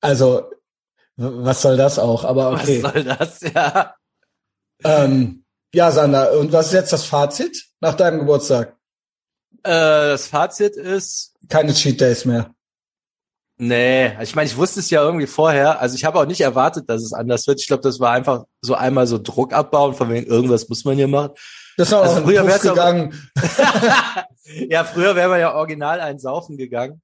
Also, 0.00 0.50
was 1.16 1.60
soll 1.62 1.76
das 1.76 1.98
auch, 1.98 2.24
aber 2.24 2.52
okay. 2.52 2.82
Was 2.82 2.92
soll 2.92 3.04
das? 3.04 3.40
Ja. 3.54 3.94
Ähm, 4.82 5.44
ja, 5.74 5.90
Sander, 5.90 6.32
und 6.38 6.52
was 6.52 6.68
ist 6.68 6.72
jetzt 6.72 6.92
das 6.92 7.04
Fazit 7.04 7.66
nach 7.80 7.94
deinem 7.94 8.20
Geburtstag? 8.20 8.76
Äh, 9.62 9.70
das 10.12 10.26
Fazit 10.28 10.76
ist, 10.76 11.34
Keine 11.48 11.74
Cheat 11.74 12.00
Days 12.00 12.24
mehr. 12.24 12.54
Nee, 13.60 14.12
ich 14.22 14.34
meine, 14.34 14.48
ich 14.48 14.56
wusste 14.56 14.80
es 14.80 14.90
ja 14.90 15.02
irgendwie 15.02 15.26
vorher. 15.26 15.80
Also 15.80 15.94
ich 15.94 16.04
habe 16.04 16.18
auch 16.18 16.26
nicht 16.26 16.40
erwartet, 16.40 16.88
dass 16.88 17.02
es 17.02 17.12
anders 17.12 17.46
wird. 17.46 17.60
Ich 17.60 17.66
glaube, 17.68 17.82
das 17.82 18.00
war 18.00 18.10
einfach 18.12 18.44
so 18.62 18.74
einmal 18.74 19.06
so 19.06 19.18
Druck 19.18 19.52
abbauen, 19.52 19.94
von 19.94 20.08
wegen 20.10 20.26
irgendwas 20.26 20.68
muss 20.68 20.84
man 20.84 20.96
hier 20.96 21.08
machen. 21.08 21.32
Das 21.76 21.92
auch 21.92 22.00
Also 22.02 22.14
also 22.16 22.26
früher 22.26 22.46
wär's 22.46 22.62
gegangen. 22.62 23.30
ja, 24.68 24.84
früher 24.84 25.14
wäre 25.14 25.28
man 25.28 25.40
ja 25.40 25.54
original 25.54 26.00
ein 26.00 26.18
Saufen 26.18 26.56
gegangen. 26.56 27.00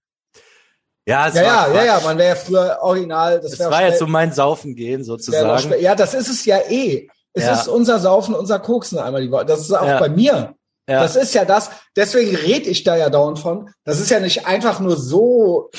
Ja, 1.09 1.29
Ja, 1.29 1.35
war 1.35 1.43
ja, 1.43 1.75
ja, 1.75 1.85
ja, 1.85 2.01
man 2.01 2.19
wäre 2.19 2.31
ja 2.31 2.35
früher 2.35 2.79
original. 2.83 3.41
Das 3.41 3.53
Das 3.53 3.61
war 3.71 3.77
schnell- 3.79 3.91
jetzt 3.91 3.99
so 4.01 4.07
mein 4.07 4.33
Saufen 4.33 4.75
gehen 4.75 5.05
sozusagen. 5.05 5.73
Ja, 5.81 5.95
das 5.95 6.15
ist 6.15 6.29
es 6.29 6.45
ja 6.45 6.59
eh. 6.69 7.09
Es 7.33 7.45
Ja. 7.45 7.53
ist 7.55 7.69
unser 7.69 8.01
Saufen, 8.01 8.35
unser 8.35 8.59
Koksen 8.59 8.99
einmal 8.99 9.23
die 9.23 9.31
Woche. 9.31 9.45
Das 9.47 9.61
ist 9.61 9.73
auch 9.73 9.87
Ja. 9.87 10.01
bei 10.01 10.09
mir. 10.09 10.55
Ja. 10.89 11.03
Das 11.03 11.17
ist 11.17 11.35
ja 11.35 11.45
das. 11.45 11.71
Deswegen 11.97 12.35
rede 12.35 12.69
ich 12.71 12.83
da 12.83 12.97
ja 12.97 13.11
dauernd 13.11 13.39
von. 13.39 13.71
Das 13.85 14.01
ist 14.01 14.11
ja 14.11 14.21
nicht 14.21 14.47
einfach 14.47 14.81
nur 14.81 14.97
so. 14.97 15.71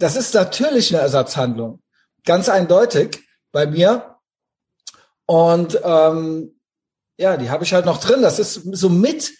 Das 0.00 0.16
ist 0.16 0.34
natürlich 0.34 0.92
eine 0.92 1.02
Ersatzhandlung. 1.02 1.82
Ganz 2.24 2.48
eindeutig 2.48 3.20
bei 3.52 3.66
mir. 3.66 4.16
Und 5.26 5.78
ähm, 5.84 6.58
ja, 7.18 7.36
die 7.36 7.50
habe 7.50 7.64
ich 7.64 7.72
halt 7.72 7.84
noch 7.86 7.98
drin. 8.00 8.22
Das 8.22 8.38
ist 8.38 8.54
so 8.72 8.88
mit, 8.88 9.30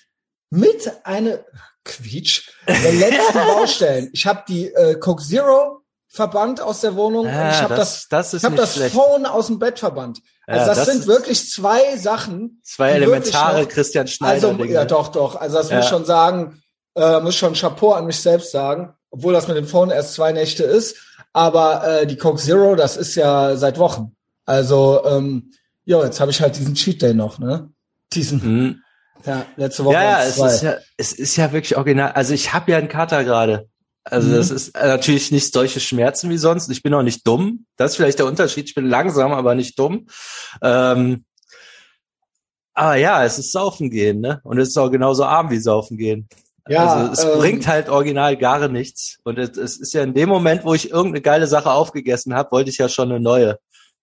mit 0.51 0.91
eine 1.05 1.45
Quietsch 1.85 2.51
der 2.69 2.93
letzten 2.93 3.39
Baustellen. 3.57 4.11
Ich 4.13 4.27
habe 4.27 4.45
die 4.49 4.67
äh, 4.73 4.95
Coke 4.97 5.23
Zero 5.23 5.81
verbannt 6.09 6.61
aus 6.61 6.81
der 6.81 6.95
Wohnung 6.97 7.27
und 7.27 7.33
Ah, 7.33 7.51
ich 7.53 7.63
habe 7.63 7.75
das, 7.77 8.07
das 8.09 8.35
ist 8.35 8.43
ich 8.45 8.51
nicht 8.51 8.61
das 8.63 8.75
schlecht. 8.75 8.95
Phone 8.95 9.27
aus 9.27 9.47
dem 9.47 9.59
Bett 9.59 9.79
verbannt. 9.79 10.21
Also 10.47 10.61
Ja, 10.61 10.67
das, 10.67 10.79
das 10.85 10.87
sind 10.97 11.07
wirklich 11.07 11.49
zwei 11.51 11.97
Sachen. 11.97 12.61
Zwei 12.65 12.93
elementare 12.93 13.63
noch- 13.63 13.69
Christian 13.69 14.09
Schneider 14.09 14.49
Also 14.49 14.53
Dinge. 14.55 14.73
ja, 14.73 14.85
doch, 14.85 15.09
doch. 15.09 15.37
Also 15.37 15.57
das 15.59 15.71
Ja. 15.71 15.77
muss 15.77 15.85
ich 15.87 15.91
schon 15.91 16.05
sagen, 16.05 16.63
äh, 16.97 17.21
muss 17.21 17.37
schon 17.37 17.55
Chapeau 17.55 17.93
an 17.93 18.07
mich 18.07 18.21
selbst 18.21 18.51
sagen, 18.51 18.95
obwohl 19.11 19.33
das 19.33 19.49
mit 19.49 19.57
dem 19.57 19.67
Phone 19.67 19.91
erst 19.91 20.15
zwei 20.15 20.33
Nächte 20.33 20.65
ist. 20.65 20.97
Aber 21.33 21.87
äh, 22.03 22.07
die 22.07 22.17
Coke 22.17 22.41
Zero, 22.41 22.75
das 22.75 22.97
ist 22.97 23.15
ja 23.15 23.57
seit 23.57 23.79
Wochen. 23.79 24.17
Also 24.47 25.05
ähm, 25.05 25.53
ja, 25.85 26.03
jetzt 26.05 26.21
habe 26.21 26.31
ich 26.31 26.41
halt 26.41 26.57
diesen 26.57 26.75
Cheat 26.75 27.03
Day 27.03 27.15
noch, 27.15 27.39
ne? 27.39 27.71
Diesen, 28.13 28.41
Mhm. 28.43 28.83
ja, 29.25 29.47
letzte 29.57 29.85
Woche. 29.85 29.95
Ja, 29.95 30.23
es 30.25 30.39
ist 30.39 30.63
ja, 30.63 30.77
es 30.97 31.13
ist 31.13 31.37
ja 31.37 31.53
wirklich 31.53 31.77
original. 31.77 32.13
Also 32.13 32.35
ich 32.35 32.53
habe 32.53 32.73
ja 32.73 32.79
einen 32.79 32.89
Kater 32.89 33.23
gerade. 33.25 33.69
Also 34.03 34.29
Mhm. 34.29 34.35
das 34.35 34.51
ist 34.51 34.71
äh, 34.71 34.87
natürlich 34.89 35.31
nicht 35.31 35.53
solche 35.53 35.79
Schmerzen 35.79 36.31
wie 36.31 36.39
sonst. 36.39 36.69
Ich 36.71 36.83
bin 36.83 36.95
auch 36.95 37.03
nicht 37.03 37.27
dumm. 37.27 37.67
Das 37.77 37.93
ist 37.93 37.97
vielleicht 37.97 38.19
der 38.19 38.27
Unterschied. 38.27 38.67
Ich 38.67 38.75
bin 38.75 38.89
langsam, 38.89 39.33
aber 39.33 39.55
nicht 39.55 39.79
dumm. 39.79 40.07
Ähm, 40.63 41.25
aber 42.75 42.97
ja, 42.97 43.25
es 43.25 43.39
ist 43.39 43.53
Saufen 43.53 43.91
gehen, 43.91 44.21
ne? 44.21 44.41
Und 44.43 44.59
es 44.59 44.69
ist 44.71 44.77
auch 44.79 44.91
genauso 44.91 45.25
arm 45.25 45.51
wie 45.51 45.59
Saufen 45.59 45.97
gehen. 45.99 46.29
Ja, 46.69 46.87
also 46.87 47.13
es 47.13 47.25
ähm, 47.25 47.39
bringt 47.39 47.67
halt 47.67 47.89
original 47.89 48.37
gar 48.37 48.69
nichts. 48.69 49.19
Und 49.25 49.39
es, 49.39 49.57
es, 49.57 49.79
ist 49.79 49.93
ja 49.93 50.03
in 50.03 50.15
dem 50.15 50.29
Moment, 50.29 50.65
wo 50.65 50.75
ich 50.75 50.91
irgendeine 50.91 51.23
geile 51.23 51.47
Sache 51.47 51.71
aufgegessen 51.71 52.35
habe, 52.35 52.53
wollte 52.53 52.71
ich 52.71 52.79
ja 52.79 52.89
schon 52.89 53.11
eine 53.11 53.21
neue. 53.21 53.59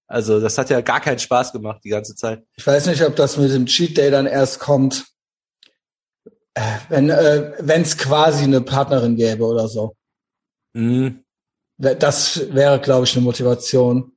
Also 0.07 0.39
das 0.39 0.57
hat 0.57 0.69
ja 0.69 0.81
gar 0.81 1.01
keinen 1.01 1.19
Spaß 1.19 1.51
gemacht 1.51 1.81
die 1.83 1.89
ganze 1.89 2.15
Zeit. 2.15 2.43
Ich 2.55 2.65
weiß 2.65 2.87
nicht, 2.87 3.03
ob 3.03 3.15
das 3.15 3.37
mit 3.37 3.51
dem 3.51 3.65
Cheat 3.65 3.97
Day 3.97 4.09
dann 4.09 4.25
erst 4.25 4.59
kommt, 4.59 5.05
äh, 6.53 6.61
wenn 6.89 7.09
äh, 7.09 7.53
es 7.81 7.97
quasi 7.97 8.45
eine 8.45 8.61
Partnerin 8.61 9.15
gäbe 9.15 9.45
oder 9.45 9.67
so. 9.67 9.95
Mhm. 10.73 11.23
Das 11.77 12.53
wäre, 12.53 12.79
glaube 12.79 13.05
ich, 13.05 13.15
eine 13.15 13.23
Motivation, 13.23 14.13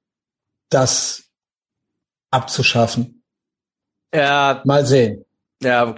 das 0.71 1.25
abzuschaffen. 2.31 3.23
Ja. 4.15 4.63
Mal 4.65 4.87
sehen. 4.87 5.25
Ja, 5.63 5.95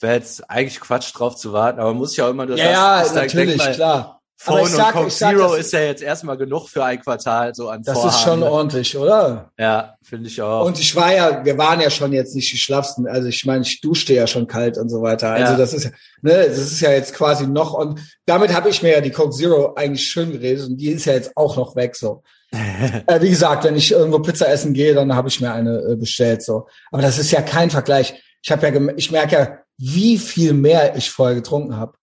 wäre 0.00 0.14
jetzt 0.14 0.48
eigentlich 0.48 0.80
Quatsch 0.80 1.12
drauf 1.14 1.36
zu 1.36 1.52
warten, 1.52 1.80
aber 1.80 1.90
man 1.90 1.98
muss 1.98 2.16
ja 2.16 2.26
auch 2.26 2.30
immer 2.30 2.46
nur 2.46 2.56
ja, 2.56 3.00
das, 3.00 3.14
ja, 3.14 3.22
natürlich, 3.22 3.58
mal, 3.58 3.74
klar. 3.74 4.18
Phone 4.40 4.66
sag, 4.66 4.94
und 4.94 5.02
Coke 5.02 5.10
Zero 5.10 5.54
ist 5.54 5.72
ja 5.72 5.80
jetzt 5.80 6.00
erstmal 6.00 6.36
genug 6.36 6.68
für 6.68 6.84
ein 6.84 7.00
Quartal 7.00 7.56
so 7.56 7.70
an 7.70 7.82
Das 7.82 7.94
Vorhaben. 7.94 8.14
ist 8.14 8.22
schon 8.22 8.42
ordentlich, 8.44 8.96
oder? 8.96 9.50
Ja, 9.58 9.96
finde 10.00 10.28
ich 10.28 10.40
auch. 10.40 10.64
Und 10.64 10.78
ich 10.78 10.94
war 10.94 11.12
ja, 11.12 11.44
wir 11.44 11.58
waren 11.58 11.80
ja 11.80 11.90
schon 11.90 12.12
jetzt 12.12 12.36
nicht 12.36 12.52
die 12.52 12.56
schlaffsten. 12.56 13.08
Also 13.08 13.26
ich 13.26 13.44
meine, 13.44 13.62
ich 13.62 13.80
duschte 13.80 14.14
ja 14.14 14.28
schon 14.28 14.46
kalt 14.46 14.78
und 14.78 14.90
so 14.90 15.02
weiter. 15.02 15.32
Also 15.32 15.52
ja. 15.54 15.58
das 15.58 15.74
ist, 15.74 15.90
ne, 16.22 16.46
das 16.46 16.58
ist 16.58 16.80
ja 16.80 16.92
jetzt 16.92 17.14
quasi 17.14 17.48
noch 17.48 17.74
und 17.74 18.00
damit 18.26 18.54
habe 18.54 18.68
ich 18.68 18.80
mir 18.80 18.92
ja 18.92 19.00
die 19.00 19.10
Coke 19.10 19.34
Zero 19.34 19.74
eigentlich 19.74 20.06
schön 20.06 20.30
geredet 20.30 20.68
und 20.68 20.76
die 20.76 20.90
ist 20.90 21.06
ja 21.06 21.14
jetzt 21.14 21.36
auch 21.36 21.56
noch 21.56 21.74
weg 21.74 21.96
so. 21.96 22.22
äh, 22.52 23.20
wie 23.20 23.30
gesagt, 23.30 23.64
wenn 23.64 23.74
ich 23.74 23.90
irgendwo 23.90 24.20
Pizza 24.20 24.48
essen 24.48 24.72
gehe, 24.72 24.94
dann 24.94 25.16
habe 25.16 25.28
ich 25.28 25.40
mir 25.40 25.52
eine 25.52 25.80
äh, 25.80 25.96
bestellt 25.96 26.44
so. 26.44 26.68
Aber 26.92 27.02
das 27.02 27.18
ist 27.18 27.32
ja 27.32 27.42
kein 27.42 27.70
Vergleich. 27.70 28.22
Ich 28.40 28.52
habe 28.52 28.68
ja, 28.68 28.92
ich 28.96 29.10
merke 29.10 29.34
ja, 29.34 29.58
wie 29.78 30.18
viel 30.18 30.52
mehr 30.52 30.96
ich 30.96 31.10
vorher 31.10 31.36
getrunken 31.36 31.76
habe. 31.76 31.94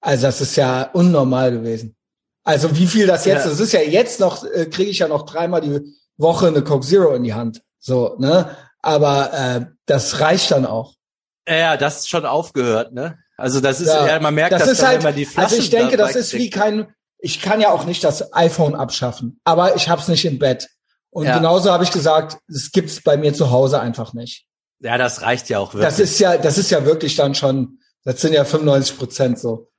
Also 0.00 0.26
das 0.26 0.40
ist 0.40 0.56
ja 0.56 0.90
unnormal 0.92 1.50
gewesen. 1.50 1.96
Also 2.44 2.76
wie 2.76 2.86
viel 2.86 3.06
das 3.06 3.24
jetzt, 3.24 3.44
ja. 3.44 3.50
das 3.50 3.60
ist 3.60 3.72
ja 3.72 3.80
jetzt 3.80 4.20
noch, 4.20 4.44
äh, 4.44 4.66
kriege 4.66 4.90
ich 4.90 4.98
ja 4.98 5.08
noch 5.08 5.24
dreimal 5.24 5.62
die 5.62 5.80
Woche 6.18 6.48
eine 6.48 6.62
Coke 6.62 6.86
Zero 6.86 7.14
in 7.14 7.24
die 7.24 7.34
Hand. 7.34 7.62
So, 7.78 8.16
ne? 8.18 8.54
Aber 8.82 9.32
äh, 9.32 9.66
das 9.86 10.20
reicht 10.20 10.50
dann 10.50 10.66
auch. 10.66 10.94
Ja, 11.48 11.76
das 11.78 12.00
ist 12.00 12.10
schon 12.10 12.26
aufgehört, 12.26 12.92
ne? 12.92 13.18
Also 13.36 13.60
das 13.60 13.80
ist, 13.80 13.88
ja, 13.88 14.06
ja 14.06 14.20
man 14.20 14.34
merkt, 14.34 14.52
das 14.52 14.62
dass 14.62 14.72
ist 14.72 14.86
halt, 14.86 15.00
immer 15.00 15.12
die 15.12 15.24
Flaschen 15.24 15.44
Also 15.44 15.56
ich 15.56 15.70
denke, 15.70 15.96
das 15.96 16.14
ist 16.14 16.34
wie 16.34 16.50
kein, 16.50 16.94
ich 17.18 17.40
kann 17.40 17.60
ja 17.60 17.70
auch 17.70 17.84
nicht 17.84 18.04
das 18.04 18.32
iPhone 18.34 18.74
abschaffen, 18.74 19.40
aber 19.44 19.74
ich 19.76 19.88
habe 19.88 20.00
es 20.00 20.08
nicht 20.08 20.24
im 20.24 20.38
Bett. 20.38 20.68
Und 21.10 21.26
ja. 21.26 21.36
genauso 21.36 21.72
habe 21.72 21.84
ich 21.84 21.92
gesagt, 21.92 22.38
es 22.48 22.72
gibt's 22.72 23.00
bei 23.02 23.16
mir 23.16 23.32
zu 23.34 23.50
Hause 23.50 23.80
einfach 23.80 24.14
nicht. 24.14 24.46
Ja, 24.80 24.98
das 24.98 25.22
reicht 25.22 25.48
ja 25.48 25.58
auch 25.58 25.74
wirklich. 25.74 25.88
Das 25.88 25.98
ist 25.98 26.18
ja, 26.18 26.36
das 26.36 26.58
ist 26.58 26.70
ja 26.70 26.84
wirklich 26.84 27.16
dann 27.16 27.34
schon, 27.34 27.78
das 28.04 28.20
sind 28.20 28.32
ja 28.32 28.44
95 28.44 28.98
Prozent 28.98 29.38
so. 29.38 29.70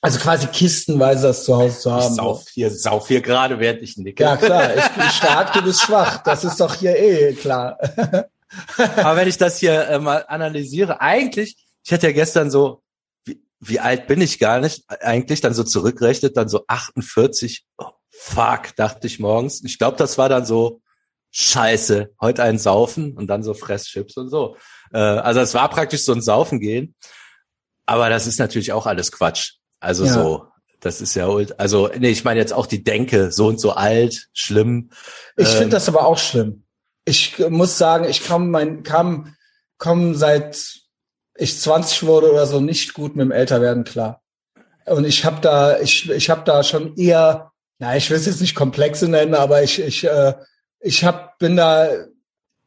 Also 0.00 0.18
quasi 0.18 0.46
kistenweise 0.48 1.28
das 1.28 1.44
zu 1.44 1.56
Hause 1.56 1.78
zu 1.78 1.90
haben. 1.90 2.10
Ich 2.10 2.16
sauf 2.16 2.44
hier, 2.52 2.70
sauf 2.70 3.08
hier 3.08 3.22
gerade, 3.22 3.58
während 3.58 3.82
ich 3.82 3.96
nicke. 3.96 4.22
Ja 4.22 4.36
klar, 4.36 4.76
ich 4.76 4.88
bin 4.88 5.08
stark, 5.10 5.54
du 5.54 5.62
bist 5.62 5.80
schwach. 5.80 6.22
Das 6.22 6.44
ist 6.44 6.60
doch 6.60 6.74
hier 6.74 6.94
eh 6.94 7.32
klar. 7.34 7.78
Aber 8.76 9.16
wenn 9.16 9.28
ich 9.28 9.38
das 9.38 9.58
hier 9.58 9.88
äh, 9.88 9.98
mal 9.98 10.24
analysiere, 10.28 11.00
eigentlich, 11.00 11.56
ich 11.82 11.92
hatte 11.92 12.08
ja 12.08 12.12
gestern 12.12 12.50
so, 12.50 12.82
wie, 13.24 13.42
wie 13.60 13.80
alt 13.80 14.06
bin 14.06 14.20
ich 14.20 14.38
gar 14.38 14.60
nicht, 14.60 14.84
eigentlich 14.88 15.40
dann 15.40 15.54
so 15.54 15.64
zurückrechnet, 15.64 16.36
dann 16.36 16.48
so 16.48 16.64
48, 16.66 17.64
oh, 17.78 17.86
fuck, 18.10 18.76
dachte 18.76 19.06
ich 19.06 19.18
morgens. 19.18 19.64
Ich 19.64 19.78
glaube, 19.78 19.96
das 19.96 20.18
war 20.18 20.28
dann 20.28 20.44
so, 20.44 20.82
scheiße, 21.34 22.10
heute 22.20 22.42
ein 22.44 22.58
Saufen 22.58 23.12
und 23.12 23.26
dann 23.26 23.42
so 23.42 23.54
Fresschips 23.54 24.16
und 24.16 24.30
so. 24.30 24.56
Äh, 24.92 24.98
also 24.98 25.40
es 25.40 25.52
war 25.52 25.68
praktisch 25.68 26.04
so 26.04 26.12
ein 26.12 26.22
Saufen 26.22 26.60
gehen. 26.60 26.94
Aber 27.86 28.08
das 28.08 28.26
ist 28.26 28.38
natürlich 28.38 28.72
auch 28.72 28.86
alles 28.86 29.12
Quatsch. 29.12 29.54
Also 29.80 30.04
ja. 30.04 30.12
so, 30.12 30.46
das 30.80 31.00
ist 31.00 31.14
ja, 31.14 31.28
also 31.58 31.90
nee, 31.98 32.10
ich 32.10 32.24
meine 32.24 32.40
jetzt 32.40 32.52
auch 32.52 32.66
die 32.66 32.84
Denke, 32.84 33.32
so 33.32 33.48
und 33.48 33.60
so 33.60 33.72
alt, 33.72 34.28
schlimm. 34.32 34.90
Ich 35.36 35.50
ähm, 35.52 35.58
finde 35.58 35.70
das 35.70 35.88
aber 35.88 36.06
auch 36.06 36.18
schlimm. 36.18 36.64
Ich 37.04 37.38
muss 37.50 37.76
sagen, 37.76 38.08
ich 38.08 38.24
kam 38.24 38.50
mein 38.50 38.82
kam 38.82 39.34
komm 39.76 40.14
seit 40.14 40.80
ich 41.36 41.58
20 41.58 42.04
wurde 42.04 42.32
oder 42.32 42.46
so 42.46 42.60
nicht 42.60 42.94
gut 42.94 43.16
mit 43.16 43.24
dem 43.24 43.32
Älterwerden 43.32 43.84
klar. 43.84 44.22
Und 44.86 45.04
ich 45.04 45.24
habe 45.24 45.40
da 45.40 45.80
ich 45.80 46.08
ich 46.08 46.30
habe 46.30 46.44
da 46.44 46.62
schon 46.62 46.96
eher, 46.96 47.50
na, 47.78 47.96
ich 47.96 48.08
will 48.08 48.16
es 48.16 48.26
jetzt 48.26 48.40
nicht 48.40 48.54
komplexe 48.54 49.08
nennen, 49.08 49.34
aber 49.34 49.62
ich 49.62 49.80
ich 49.80 50.04
äh, 50.04 50.34
ich 50.84 51.04
hab 51.04 51.38
bin 51.38 51.56
da 51.56 51.88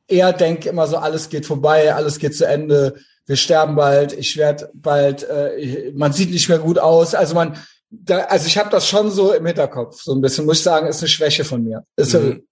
eher 0.07 0.33
denk 0.33 0.65
immer 0.65 0.87
so 0.87 0.97
alles 0.97 1.29
geht 1.29 1.45
vorbei, 1.45 1.93
alles 1.93 2.19
geht 2.19 2.35
zu 2.35 2.45
Ende 2.45 2.95
wir 3.27 3.35
sterben 3.35 3.75
bald, 3.75 4.13
ich 4.13 4.37
werde 4.37 4.71
bald, 4.73 5.23
äh, 5.23 5.91
man 5.93 6.13
sieht 6.13 6.31
nicht 6.31 6.47
mehr 6.47 6.59
gut 6.59 6.79
aus. 6.79 7.13
Also 7.13 7.35
man, 7.35 7.57
da, 7.89 8.19
also 8.21 8.47
ich 8.47 8.57
habe 8.57 8.69
das 8.69 8.87
schon 8.87 9.11
so 9.11 9.33
im 9.33 9.45
Hinterkopf, 9.45 10.01
so 10.01 10.15
ein 10.15 10.21
bisschen, 10.21 10.45
muss 10.45 10.59
ich 10.59 10.63
sagen, 10.63 10.87
ist 10.87 10.99
eine 10.99 11.09
Schwäche 11.09 11.43
von 11.43 11.63
mir. 11.63 11.83
Ist, 11.97 12.13
mhm. 12.13 12.47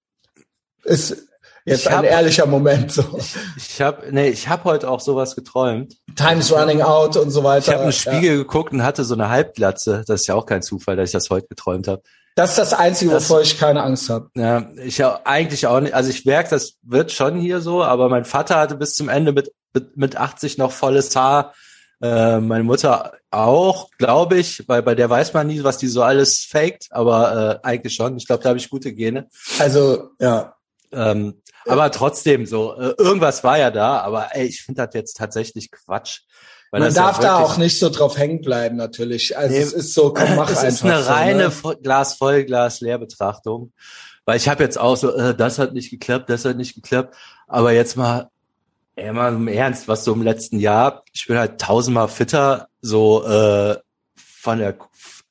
ist 0.84 1.16
jetzt 1.64 1.90
hab, 1.90 2.00
ein 2.00 2.04
ehrlicher 2.04 2.46
Moment. 2.46 2.92
So. 2.92 3.04
Ich, 3.18 3.36
ich 3.56 3.82
habe, 3.82 4.08
nee, 4.12 4.28
ich 4.28 4.50
habe 4.50 4.66
heute 4.66 4.90
auch 4.90 5.00
sowas 5.00 5.36
geträumt. 5.36 5.96
Time's 6.18 6.52
running 6.52 6.82
out 6.82 7.16
und 7.16 7.32
so 7.32 7.44
weiter. 7.46 7.70
Ich 7.70 7.74
habe 7.74 7.84
einen 7.84 7.94
Spiegel 7.94 8.32
ja. 8.32 8.36
geguckt 8.36 8.74
und 8.74 8.84
hatte 8.84 9.06
so 9.06 9.14
eine 9.14 9.30
Halbglatze. 9.30 10.04
Das 10.06 10.22
ist 10.22 10.28
ja 10.28 10.36
auch 10.36 10.46
kein 10.46 10.62
Zufall, 10.62 10.98
dass 10.98 11.10
ich 11.10 11.14
das 11.14 11.30
heute 11.30 11.48
geträumt 11.48 11.88
habe. 11.88 12.04
Das 12.36 12.52
ist 12.52 12.60
das 12.60 12.74
Einzige, 12.74 13.12
das, 13.12 13.30
wovor 13.30 13.42
ich 13.42 13.58
keine 13.58 13.82
Angst 13.82 14.10
habe. 14.10 14.30
Ja, 14.36 14.70
ich 14.84 15.04
auch, 15.04 15.22
eigentlich 15.24 15.68
auch 15.68 15.80
nicht. 15.80 15.94
Also 15.94 16.10
ich 16.10 16.26
merke, 16.26 16.50
das 16.50 16.74
wird 16.84 17.12
schon 17.12 17.40
hier 17.40 17.62
so, 17.62 17.84
aber 17.84 18.10
mein 18.10 18.26
Vater 18.26 18.58
hatte 18.58 18.76
bis 18.76 18.96
zum 18.96 19.10
Ende 19.10 19.32
mit 19.32 19.52
mit 19.96 20.16
80 20.16 20.58
noch 20.58 20.72
volles 20.72 21.16
Haar. 21.16 21.54
Äh, 22.02 22.40
meine 22.40 22.64
Mutter 22.64 23.14
auch, 23.32 23.90
glaube 23.98 24.38
ich, 24.38 24.68
weil 24.68 24.82
bei 24.84 24.96
der 24.96 25.10
weiß 25.10 25.34
man 25.34 25.48
nie, 25.48 25.64
was 25.64 25.78
die 25.78 25.88
so 25.88 26.04
alles 26.04 26.46
faked, 26.46 26.88
aber 26.92 27.62
äh, 27.64 27.68
eigentlich 27.68 27.96
schon. 27.96 28.18
Ich 28.18 28.28
glaube, 28.28 28.44
da 28.44 28.50
habe 28.50 28.60
ich 28.60 28.70
gute 28.70 28.94
Gene. 28.94 29.28
Also, 29.60 30.10
ja. 30.20 30.56
Ähm, 30.92 31.42
aber 31.66 31.92
trotzdem 31.92 32.46
so, 32.46 32.76
äh, 32.78 32.94
irgendwas 32.98 33.44
war 33.44 33.58
ja 33.58 33.72
da, 33.72 34.00
aber 34.00 34.36
ey, 34.36 34.46
ich 34.46 34.62
finde 34.62 34.86
das 34.86 34.94
jetzt 34.94 35.18
tatsächlich 35.18 35.72
Quatsch. 35.72 36.22
Man 36.82 36.94
darf 36.94 37.18
ja 37.18 37.24
da 37.24 37.38
auch 37.38 37.58
nicht 37.58 37.80
so 37.80 37.90
drauf 37.90 38.18
hängen 38.18 38.42
bleiben, 38.42 38.76
natürlich. 38.76 39.38
Also 39.38 39.54
nee, 39.54 39.62
es 39.62 39.74
ist 39.74 39.94
so, 39.94 40.14
komm, 40.14 40.36
mach 40.36 40.50
es 40.50 40.58
einfach. 40.58 40.68
Es 40.68 40.74
ist 40.76 40.84
eine 40.84 41.04
so, 41.04 41.12
reine 41.12 41.48
ne? 41.50 41.78
Glas 41.82 42.16
voll, 42.16 42.44
Glas 42.44 42.82
leer 42.82 42.98
Betrachtung. 42.98 43.72
Weil 44.26 44.38
ich 44.38 44.50
habe 44.50 44.64
jetzt 44.64 44.80
auch 44.80 44.98
so, 44.98 45.16
äh, 45.16 45.36
das 45.36 45.60
hat 45.60 45.74
nicht 45.74 45.92
geklappt, 45.92 46.30
das 46.30 46.46
hat 46.46 46.58
nicht 46.58 46.76
geklappt. 46.76 47.16
Aber 47.48 47.72
jetzt 47.72 47.96
mal 47.96 48.30
Ey, 48.98 49.12
mal 49.12 49.34
im 49.34 49.50
Ernst, 49.50 49.90
was 49.90 50.06
so 50.06 50.14
im 50.14 50.22
letzten 50.22 50.58
Jahr, 50.58 51.04
ich 51.12 51.28
bin 51.28 51.38
halt 51.38 51.60
tausendmal 51.60 52.08
fitter, 52.08 52.70
so 52.80 53.26
äh, 53.26 53.76
von 54.16 54.60
der 54.60 54.78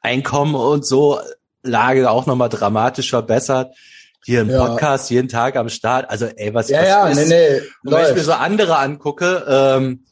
Einkommen 0.02 0.54
und 0.54 0.86
so, 0.86 1.18
Lage 1.62 2.10
auch 2.10 2.26
nochmal 2.26 2.50
dramatisch 2.50 3.08
verbessert. 3.08 3.74
Hier 4.22 4.42
im 4.42 4.50
ja. 4.50 4.66
Podcast 4.66 5.10
jeden 5.10 5.28
Tag 5.28 5.56
am 5.56 5.70
Start. 5.70 6.10
Also 6.10 6.26
ey, 6.26 6.52
was, 6.52 6.68
ja, 6.68 6.80
was 6.80 6.88
ja, 6.88 7.06
ist, 7.08 7.28
nee, 7.28 7.34
nee, 7.34 7.60
und 7.84 7.92
wenn 7.92 8.10
ich 8.10 8.14
mir 8.14 8.24
so 8.24 8.32
andere 8.32 8.76
angucke, 8.76 9.44
ähm, 9.48 10.04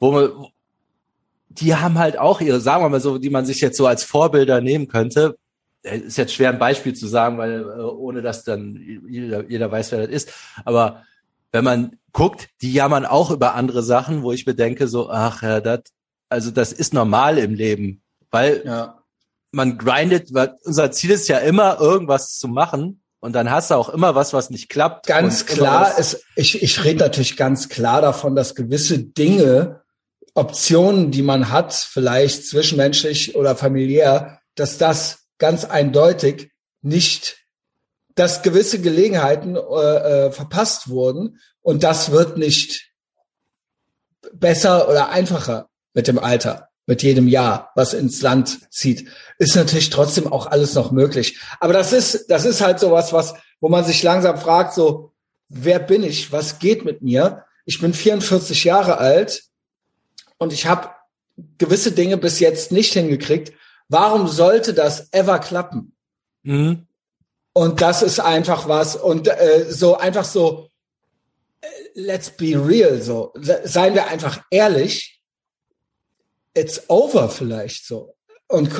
wo 0.00 0.10
man, 0.10 0.30
die 1.60 1.74
haben 1.74 1.98
halt 1.98 2.18
auch 2.18 2.40
ihre, 2.40 2.60
sagen 2.60 2.84
wir 2.84 2.88
mal 2.88 3.00
so, 3.00 3.18
die 3.18 3.30
man 3.30 3.46
sich 3.46 3.60
jetzt 3.60 3.76
so 3.76 3.86
als 3.86 4.04
Vorbilder 4.04 4.60
nehmen 4.60 4.88
könnte. 4.88 5.36
Ist 5.82 6.18
jetzt 6.18 6.34
schwer 6.34 6.50
ein 6.50 6.58
Beispiel 6.58 6.94
zu 6.94 7.06
sagen, 7.06 7.38
weil 7.38 7.62
äh, 7.62 7.80
ohne 7.82 8.22
dass 8.22 8.44
dann 8.44 8.80
jeder, 9.08 9.48
jeder 9.48 9.70
weiß, 9.70 9.92
wer 9.92 10.06
das 10.06 10.08
ist. 10.08 10.32
Aber 10.64 11.04
wenn 11.52 11.64
man 11.64 11.96
guckt, 12.12 12.48
die 12.62 12.72
jammern 12.72 13.06
auch 13.06 13.30
über 13.30 13.54
andere 13.54 13.82
Sachen, 13.82 14.22
wo 14.22 14.32
ich 14.32 14.46
mir 14.46 14.54
denke, 14.54 14.88
so, 14.88 15.10
ach 15.10 15.42
ja, 15.42 15.60
das, 15.60 15.80
also 16.28 16.50
das 16.50 16.72
ist 16.72 16.92
normal 16.92 17.38
im 17.38 17.54
Leben, 17.54 18.02
weil 18.30 18.62
ja. 18.64 18.98
man 19.52 19.78
grindet, 19.78 20.34
weil 20.34 20.56
unser 20.64 20.90
Ziel 20.90 21.12
ist 21.12 21.28
ja 21.28 21.38
immer, 21.38 21.80
irgendwas 21.80 22.38
zu 22.38 22.48
machen. 22.48 23.00
Und 23.20 23.32
dann 23.32 23.50
hast 23.50 23.70
du 23.70 23.74
auch 23.74 23.88
immer 23.88 24.14
was, 24.14 24.32
was 24.32 24.50
nicht 24.50 24.68
klappt. 24.68 25.06
Ganz 25.06 25.44
klar 25.46 25.98
ist, 25.98 26.22
ich, 26.36 26.62
ich 26.62 26.84
rede 26.84 27.00
natürlich 27.00 27.36
ganz 27.36 27.68
klar 27.68 28.00
davon, 28.00 28.36
dass 28.36 28.54
gewisse 28.54 28.98
Dinge, 28.98 29.80
Optionen, 30.34 31.10
die 31.10 31.22
man 31.22 31.50
hat, 31.50 31.72
vielleicht 31.74 32.46
zwischenmenschlich 32.46 33.34
oder 33.34 33.56
familiär, 33.56 34.40
dass 34.54 34.78
das 34.78 35.26
ganz 35.38 35.64
eindeutig 35.64 36.50
nicht 36.82 37.38
dass 38.18 38.42
gewisse 38.42 38.80
Gelegenheiten 38.80 39.54
äh, 39.54 39.60
äh, 39.60 40.32
verpasst 40.32 40.88
wurden 40.88 41.38
und 41.62 41.84
das 41.84 42.10
wird 42.10 42.36
nicht 42.36 42.90
besser 44.32 44.88
oder 44.88 45.10
einfacher 45.10 45.68
mit 45.94 46.08
dem 46.08 46.18
Alter, 46.18 46.68
mit 46.86 47.04
jedem 47.04 47.28
Jahr, 47.28 47.70
was 47.76 47.94
ins 47.94 48.20
Land 48.20 48.72
zieht. 48.72 49.08
Ist 49.38 49.54
natürlich 49.54 49.90
trotzdem 49.90 50.26
auch 50.26 50.46
alles 50.46 50.74
noch 50.74 50.90
möglich. 50.90 51.38
Aber 51.60 51.72
das 51.72 51.92
ist, 51.92 52.26
das 52.28 52.44
ist 52.44 52.60
halt 52.60 52.80
sowas, 52.80 53.12
was, 53.12 53.34
wo 53.60 53.68
man 53.68 53.84
sich 53.84 54.02
langsam 54.02 54.36
fragt, 54.36 54.74
so, 54.74 55.12
wer 55.48 55.78
bin 55.78 56.02
ich? 56.02 56.32
Was 56.32 56.58
geht 56.58 56.84
mit 56.84 57.02
mir? 57.02 57.44
Ich 57.66 57.80
bin 57.80 57.94
44 57.94 58.64
Jahre 58.64 58.98
alt 58.98 59.44
und 60.38 60.52
ich 60.52 60.66
habe 60.66 60.90
gewisse 61.58 61.92
Dinge 61.92 62.16
bis 62.16 62.40
jetzt 62.40 62.72
nicht 62.72 62.92
hingekriegt. 62.92 63.52
Warum 63.88 64.28
sollte 64.28 64.74
das 64.74 65.12
ever 65.12 65.38
klappen? 65.38 65.94
Mhm. 66.42 66.86
Und 67.52 67.80
das 67.80 68.02
ist 68.02 68.20
einfach 68.20 68.68
was 68.68 68.96
und 68.96 69.28
äh, 69.28 69.66
so 69.68 69.96
einfach 69.96 70.24
so 70.24 70.68
äh, 71.60 71.66
let's 71.94 72.30
be 72.30 72.54
real 72.54 73.00
so 73.02 73.32
seien 73.64 73.94
wir 73.94 74.06
einfach 74.06 74.42
ehrlich 74.50 75.18
it's 76.54 76.82
over 76.88 77.28
vielleicht 77.28 77.86
so. 77.86 78.14
Und 78.48 78.70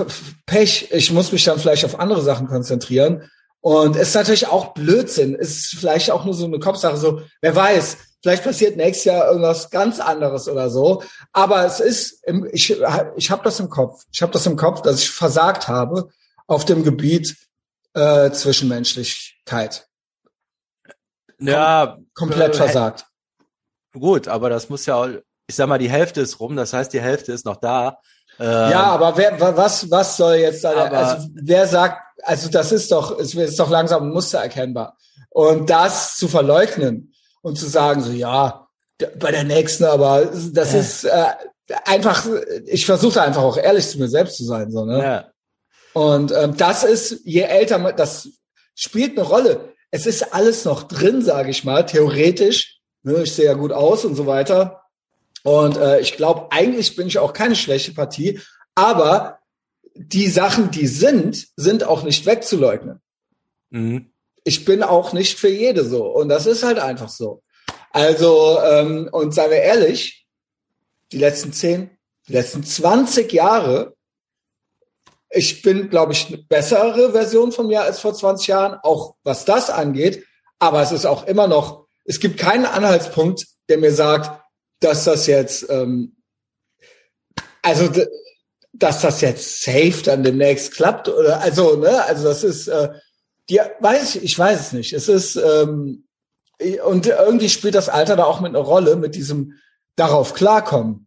Pech, 0.46 0.90
ich 0.92 1.12
muss 1.12 1.30
mich 1.30 1.44
dann 1.44 1.58
vielleicht 1.58 1.84
auf 1.84 2.00
andere 2.00 2.22
Sachen 2.22 2.46
konzentrieren. 2.46 3.30
Und 3.60 3.96
es 3.96 4.08
ist 4.08 4.14
natürlich 4.14 4.46
auch 4.46 4.72
Blödsinn. 4.72 5.36
Es 5.38 5.50
ist 5.50 5.76
vielleicht 5.78 6.10
auch 6.10 6.24
nur 6.24 6.34
so 6.34 6.46
eine 6.46 6.58
Kopfsache, 6.58 6.96
so, 6.96 7.22
wer 7.42 7.54
weiß, 7.54 7.98
vielleicht 8.22 8.44
passiert 8.44 8.76
nächstes 8.76 9.04
Jahr 9.04 9.28
irgendwas 9.28 9.70
ganz 9.70 10.00
anderes 10.00 10.48
oder 10.48 10.70
so. 10.70 11.02
Aber 11.32 11.64
es 11.64 11.80
ist, 11.80 12.25
im, 12.26 12.48
ich, 12.52 12.76
ich 13.16 13.30
habe 13.30 13.44
das 13.44 13.60
im 13.60 13.68
Kopf. 13.68 14.04
Ich 14.12 14.22
habe 14.22 14.32
das 14.32 14.46
im 14.46 14.56
Kopf, 14.56 14.82
dass 14.82 15.00
ich 15.00 15.10
versagt 15.10 15.68
habe 15.68 16.08
auf 16.46 16.64
dem 16.64 16.82
Gebiet 16.82 17.37
äh, 17.94 18.30
Zwischenmenschlichkeit. 18.30 19.87
Ja, 21.38 21.98
komplett 22.14 22.54
äh, 22.54 22.56
versagt. 22.56 23.06
Gut, 23.92 24.28
aber 24.28 24.50
das 24.50 24.68
muss 24.68 24.87
ja 24.87 25.08
ich 25.48 25.56
sag 25.56 25.66
mal, 25.66 25.78
die 25.78 25.90
Hälfte 25.90 26.20
ist 26.20 26.38
rum, 26.40 26.56
das 26.56 26.72
heißt, 26.72 26.92
die 26.92 27.00
Hälfte 27.00 27.32
ist 27.32 27.46
noch 27.46 27.56
da. 27.56 27.98
Ähm, 28.38 28.70
ja, 28.70 28.82
aber 28.82 29.16
wer, 29.16 29.40
was, 29.56 29.90
was 29.90 30.16
soll 30.16 30.34
jetzt 30.37 30.62
da, 30.62 30.70
also 30.70 31.26
wer 31.34 31.66
sagt, 31.66 32.02
also 32.22 32.50
das 32.50 32.70
ist 32.70 32.92
doch, 32.92 33.18
es 33.18 33.34
ist 33.34 33.58
doch 33.58 33.70
langsam 33.70 34.04
ein 34.04 34.10
Muster 34.10 34.40
erkennbar. 34.40 34.96
Und 35.30 35.70
das 35.70 36.16
zu 36.16 36.28
verleugnen 36.28 37.14
und 37.42 37.59
zu 37.59 37.66
sagen, 37.66 38.02
so, 38.02 38.12
ja, 38.12 38.68
bei 39.18 39.30
der 39.30 39.45
nächsten, 39.45 39.85
aber 39.85 40.26
das 40.52 40.73
ja. 40.73 40.80
ist 40.80 41.04
äh, 41.04 41.26
einfach, 41.85 42.26
ich 42.66 42.87
versuche 42.87 43.23
einfach 43.23 43.42
auch 43.42 43.57
ehrlich 43.57 43.88
zu 43.88 43.99
mir 43.99 44.09
selbst 44.09 44.37
zu 44.37 44.45
sein, 44.45 44.71
so, 44.71 44.85
ne? 44.85 45.02
Ja. 45.02 45.30
Und 45.95 46.33
ähm, 46.33 46.57
das 46.57 46.85
ist, 46.85 47.23
je 47.25 47.42
älter 47.42 47.78
man, 47.78 47.97
das 47.97 48.28
spielt 48.75 49.18
eine 49.18 49.26
Rolle. 49.26 49.75
Es 49.90 50.07
ist 50.07 50.35
alles 50.35 50.64
noch 50.64 50.85
drin, 50.85 51.23
sage 51.23 51.50
ich 51.50 51.64
mal, 51.64 51.87
theoretisch. 51.87 52.78
Ne, 53.02 53.23
ich 53.23 53.33
sehe 53.33 53.47
ja 53.47 53.54
gut 53.54 53.73
aus 53.73 54.04
und 54.04 54.14
so 54.14 54.26
weiter. 54.26 54.83
Und 55.42 55.76
äh, 55.76 56.00
ich 56.00 56.16
glaube, 56.16 56.49
eigentlich 56.50 56.95
bin 56.95 57.07
ich 57.07 57.18
auch 57.18 57.33
keine 57.33 57.57
schlechte 57.57 57.92
Partie, 57.92 58.40
aber 58.75 59.38
die 59.95 60.28
Sachen, 60.28 60.71
die 60.71 60.87
sind, 60.87 61.49
sind 61.57 61.85
auch 61.85 62.02
nicht 62.02 62.26
wegzuleugnen. 62.26 63.00
Mhm. 63.71 64.12
Ich 64.49 64.64
bin 64.64 64.83
auch 64.83 65.12
nicht 65.12 65.38
für 65.38 65.50
jede 65.50 65.85
so. 65.85 66.07
Und 66.07 66.31
das 66.31 66.47
ist 66.47 66.62
halt 66.62 66.78
einfach 66.78 67.11
so. 67.11 67.43
Also, 67.90 68.59
ähm, 68.62 69.07
und 69.12 69.35
seien 69.35 69.50
wir 69.50 69.59
ehrlich, 69.59 70.26
die 71.12 71.19
letzten 71.19 71.52
zehn, 71.52 71.90
die 72.26 72.33
letzten 72.33 72.64
20 72.64 73.31
Jahre, 73.31 73.95
ich 75.28 75.61
bin, 75.61 75.90
glaube 75.90 76.14
ich, 76.14 76.28
eine 76.28 76.38
bessere 76.38 77.12
Version 77.12 77.52
von 77.52 77.67
mir 77.67 77.83
als 77.83 78.00
vor 78.00 78.14
20 78.14 78.47
Jahren, 78.47 78.78
auch 78.83 79.17
was 79.23 79.45
das 79.45 79.69
angeht. 79.69 80.25
Aber 80.59 80.81
es 80.81 80.93
ist 80.93 81.05
auch 81.05 81.26
immer 81.26 81.47
noch, 81.47 81.85
es 82.07 82.19
gibt 82.19 82.40
keinen 82.40 82.64
Anhaltspunkt, 82.64 83.45
der 83.69 83.76
mir 83.76 83.93
sagt, 83.93 84.43
dass 84.81 85.05
das 85.05 85.26
jetzt, 85.26 85.69
ähm, 85.69 86.17
also 87.61 87.90
dass 88.73 89.02
das 89.02 89.21
jetzt 89.21 89.61
safe 89.61 90.02
dann 90.02 90.23
demnächst 90.23 90.73
klappt 90.73 91.11
oder 91.11 91.43
also 91.43 91.76
ne, 91.76 92.02
also 92.05 92.25
das 92.25 92.45
ist, 92.45 92.69
äh, 92.69 92.88
die 93.50 93.61
weiß 93.81 94.17
ich, 94.17 94.25
ich 94.25 94.38
weiß 94.38 94.61
es 94.61 94.73
nicht. 94.73 94.93
Es 94.93 95.09
ist 95.09 95.37
ähm, 95.37 96.05
und 96.85 97.07
irgendwie 97.07 97.49
spielt 97.49 97.75
das 97.75 97.88
Alter 97.88 98.17
da 98.17 98.25
auch 98.25 98.40
mit 98.40 98.50
einer 98.50 98.64
Rolle 98.64 98.97
mit 98.97 99.14
diesem 99.14 99.55
darauf 99.97 100.35
klarkommen 100.35 101.07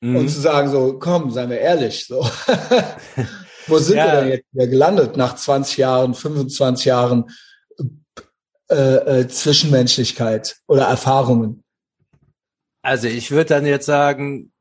mhm. 0.00 0.16
und 0.16 0.28
zu 0.28 0.40
sagen 0.40 0.70
so, 0.70 0.98
komm, 0.98 1.30
seien 1.30 1.50
wir 1.50 1.58
ehrlich, 1.58 2.06
so. 2.06 2.20
Wo 3.68 3.78
sind 3.78 3.96
ja. 3.96 4.06
wir 4.06 4.20
denn 4.20 4.30
jetzt 4.30 4.46
wieder 4.52 4.66
gelandet 4.66 5.16
nach 5.16 5.36
20 5.36 5.76
Jahren, 5.78 6.14
25 6.14 6.84
Jahren 6.84 7.30
äh, 8.68 9.20
äh, 9.20 9.28
Zwischenmenschlichkeit 9.28 10.56
oder 10.66 10.84
Erfahrungen? 10.84 11.62
Also 12.82 13.06
ich 13.06 13.30
würde 13.30 13.50
dann 13.50 13.66
jetzt 13.66 13.86
sagen, 13.86 14.52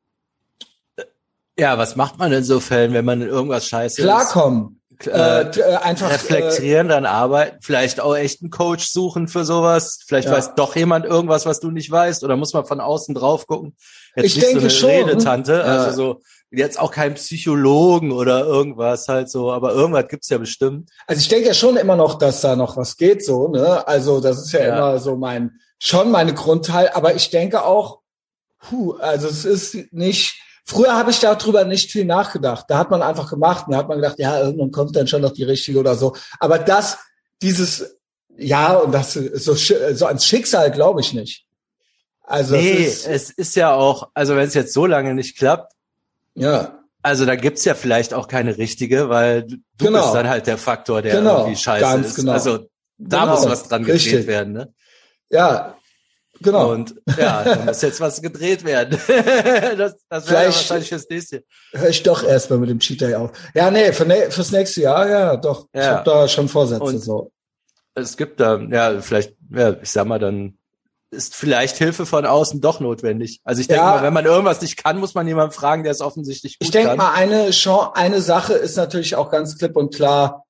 ja, 1.57 1.77
was 1.77 1.95
macht 1.95 2.19
man 2.19 2.31
in 2.31 2.43
so 2.43 2.59
Fällen, 2.59 2.93
wenn 2.93 3.05
man 3.05 3.21
in 3.21 3.27
irgendwas 3.27 3.67
scheiße 3.67 4.03
Klarkommen. 4.03 4.21
ist? 4.21 4.31
Klarkommen. 4.33 4.80
Äh, 5.07 5.41
äh, 5.41 5.75
einfach 5.77 6.11
reflektieren, 6.11 6.87
äh, 6.87 6.89
dann 6.89 7.05
arbeiten, 7.05 7.57
vielleicht 7.61 7.99
auch 7.99 8.15
echt 8.15 8.41
einen 8.41 8.51
Coach 8.51 8.87
suchen 8.87 9.27
für 9.27 9.45
sowas. 9.45 9.99
Vielleicht 10.05 10.27
ja. 10.27 10.33
weiß 10.33 10.55
doch 10.55 10.75
jemand 10.75 11.05
irgendwas, 11.05 11.45
was 11.45 11.59
du 11.59 11.71
nicht 11.71 11.89
weißt, 11.89 12.23
oder 12.23 12.35
muss 12.35 12.53
man 12.53 12.65
von 12.65 12.79
außen 12.79 13.15
drauf 13.15 13.47
gucken. 13.47 13.75
Jetzt 14.15 14.25
ich 14.25 14.35
nicht 14.35 14.47
denke 14.47 14.59
so 14.59 14.65
eine 14.65 14.69
schon. 14.69 15.09
Redetante, 15.09 15.63
also 15.63 15.95
so 15.95 16.21
jetzt 16.51 16.79
auch 16.79 16.91
kein 16.91 17.15
Psychologen 17.15 18.11
oder 18.11 18.45
irgendwas 18.45 19.07
halt 19.07 19.29
so, 19.29 19.51
aber 19.51 19.73
irgendwas 19.73 20.07
gibt's 20.09 20.29
ja 20.29 20.37
bestimmt. 20.37 20.89
Also 21.07 21.21
ich 21.21 21.29
denke 21.29 21.47
ja 21.47 21.53
schon 21.53 21.77
immer 21.77 21.95
noch, 21.95 22.15
dass 22.15 22.41
da 22.41 22.55
noch 22.55 22.75
was 22.77 22.97
geht 22.97 23.25
so, 23.25 23.47
ne? 23.47 23.87
Also 23.87 24.19
das 24.19 24.39
ist 24.39 24.51
ja, 24.51 24.59
ja. 24.61 24.75
immer 24.75 24.99
so 24.99 25.15
mein 25.15 25.59
schon 25.79 26.11
meine 26.11 26.33
Grundteil, 26.33 26.89
aber 26.89 27.15
ich 27.15 27.29
denke 27.29 27.63
auch, 27.63 28.01
puh, 28.59 28.93
also 28.99 29.27
es 29.27 29.45
ist 29.45 29.93
nicht, 29.93 30.39
früher 30.63 30.95
habe 30.95 31.11
ich 31.11 31.19
darüber 31.19 31.65
nicht 31.65 31.91
viel 31.91 32.05
nachgedacht. 32.05 32.65
Da 32.69 32.77
hat 32.77 32.91
man 32.91 33.01
einfach 33.01 33.29
gemacht 33.29 33.67
und 33.67 33.73
da 33.73 33.79
hat 33.79 33.87
man 33.87 33.97
gedacht, 33.97 34.19
ja, 34.19 34.39
irgendwann 34.41 34.71
kommt 34.71 34.95
dann 34.95 35.07
schon 35.07 35.21
noch 35.21 35.33
die 35.33 35.43
richtige 35.43 35.79
oder 35.79 35.95
so. 35.95 36.15
Aber 36.39 36.59
das, 36.59 36.97
dieses, 37.41 37.97
ja, 38.37 38.73
und 38.73 38.91
das 38.91 39.13
so, 39.13 39.53
so 39.55 40.05
ans 40.05 40.25
Schicksal 40.25 40.71
glaube 40.71 41.01
ich 41.01 41.13
nicht. 41.13 41.45
Also 42.23 42.55
nee, 42.55 42.85
es 42.85 43.05
ist, 43.05 43.07
es 43.07 43.29
ist 43.31 43.55
ja 43.55 43.73
auch, 43.73 44.09
also 44.13 44.35
wenn 44.35 44.47
es 44.47 44.53
jetzt 44.53 44.73
so 44.73 44.85
lange 44.85 45.13
nicht 45.13 45.37
klappt, 45.37 45.73
ja. 46.35 46.77
Also 47.03 47.25
da 47.25 47.35
gibt's 47.35 47.65
ja 47.65 47.73
vielleicht 47.73 48.13
auch 48.13 48.27
keine 48.27 48.57
richtige, 48.57 49.09
weil 49.09 49.43
du 49.43 49.57
genau. 49.77 50.01
bist 50.01 50.15
dann 50.15 50.29
halt 50.29 50.45
der 50.45 50.57
Faktor, 50.57 51.01
der 51.01 51.15
genau. 51.15 51.39
irgendwie 51.39 51.55
scheiße 51.55 51.81
Ganz 51.81 52.07
ist. 52.07 52.15
Genau. 52.15 52.31
Also 52.31 52.69
da 52.99 53.21
genau. 53.21 53.31
muss 53.35 53.49
was 53.49 53.67
dran 53.67 53.83
gedreht 53.83 54.27
werden, 54.27 54.53
ne? 54.53 54.73
Ja, 55.29 55.77
Genau. 56.41 56.71
Und 56.71 56.95
ja, 57.17 57.43
da 57.43 57.65
muss 57.65 57.81
jetzt 57.81 58.01
was 58.01 58.21
gedreht 58.21 58.63
werden. 58.63 58.99
das 59.77 59.95
das 60.09 60.29
wäre 60.29 60.45
wahrscheinlich 60.45 60.89
fürs 60.89 61.09
nächste. 61.09 61.43
Hör 61.71 61.89
ich 61.89 62.03
doch 62.03 62.23
erstmal 62.23 62.59
mit 62.59 62.69
dem 62.69 62.79
Cheater 62.79 63.19
auf. 63.19 63.31
Ja, 63.53 63.69
nee, 63.71 63.91
für 63.93 64.05
ne 64.05 64.31
fürs 64.31 64.51
nächste 64.51 64.81
Jahr, 64.81 65.07
ja, 65.09 65.37
doch. 65.37 65.67
Ja. 65.73 65.81
Ich 65.81 65.87
habe 65.87 66.03
da 66.03 66.27
schon 66.27 66.47
Vorsätze. 66.47 66.83
Und 66.83 66.99
so. 66.99 67.31
Es 67.93 68.17
gibt 68.17 68.39
da, 68.39 68.57
ja, 68.57 69.01
vielleicht, 69.01 69.35
ja, 69.49 69.75
ich 69.81 69.91
sag 69.91 70.07
mal, 70.07 70.19
dann 70.19 70.57
ist 71.11 71.35
vielleicht 71.35 71.77
Hilfe 71.77 72.05
von 72.05 72.25
außen 72.25 72.61
doch 72.61 72.79
notwendig. 72.79 73.41
Also 73.43 73.59
ich 73.59 73.67
denke 73.67 73.83
ja, 73.83 73.95
mal, 73.95 74.03
wenn 74.03 74.13
man 74.13 74.25
irgendwas 74.25 74.61
nicht 74.61 74.81
kann, 74.81 74.97
muss 74.97 75.13
man 75.13 75.27
jemanden 75.27 75.51
fragen, 75.51 75.83
der 75.83 75.91
es 75.91 75.99
offensichtlich 75.99 76.57
gut 76.57 76.65
Ich 76.65 76.71
denke 76.71 76.95
mal, 76.95 77.13
eine, 77.13 77.51
eine 77.93 78.21
Sache 78.21 78.53
ist 78.53 78.77
natürlich 78.77 79.15
auch 79.15 79.29
ganz 79.29 79.57
klipp 79.57 79.75
und 79.75 79.93
klar, 79.93 80.45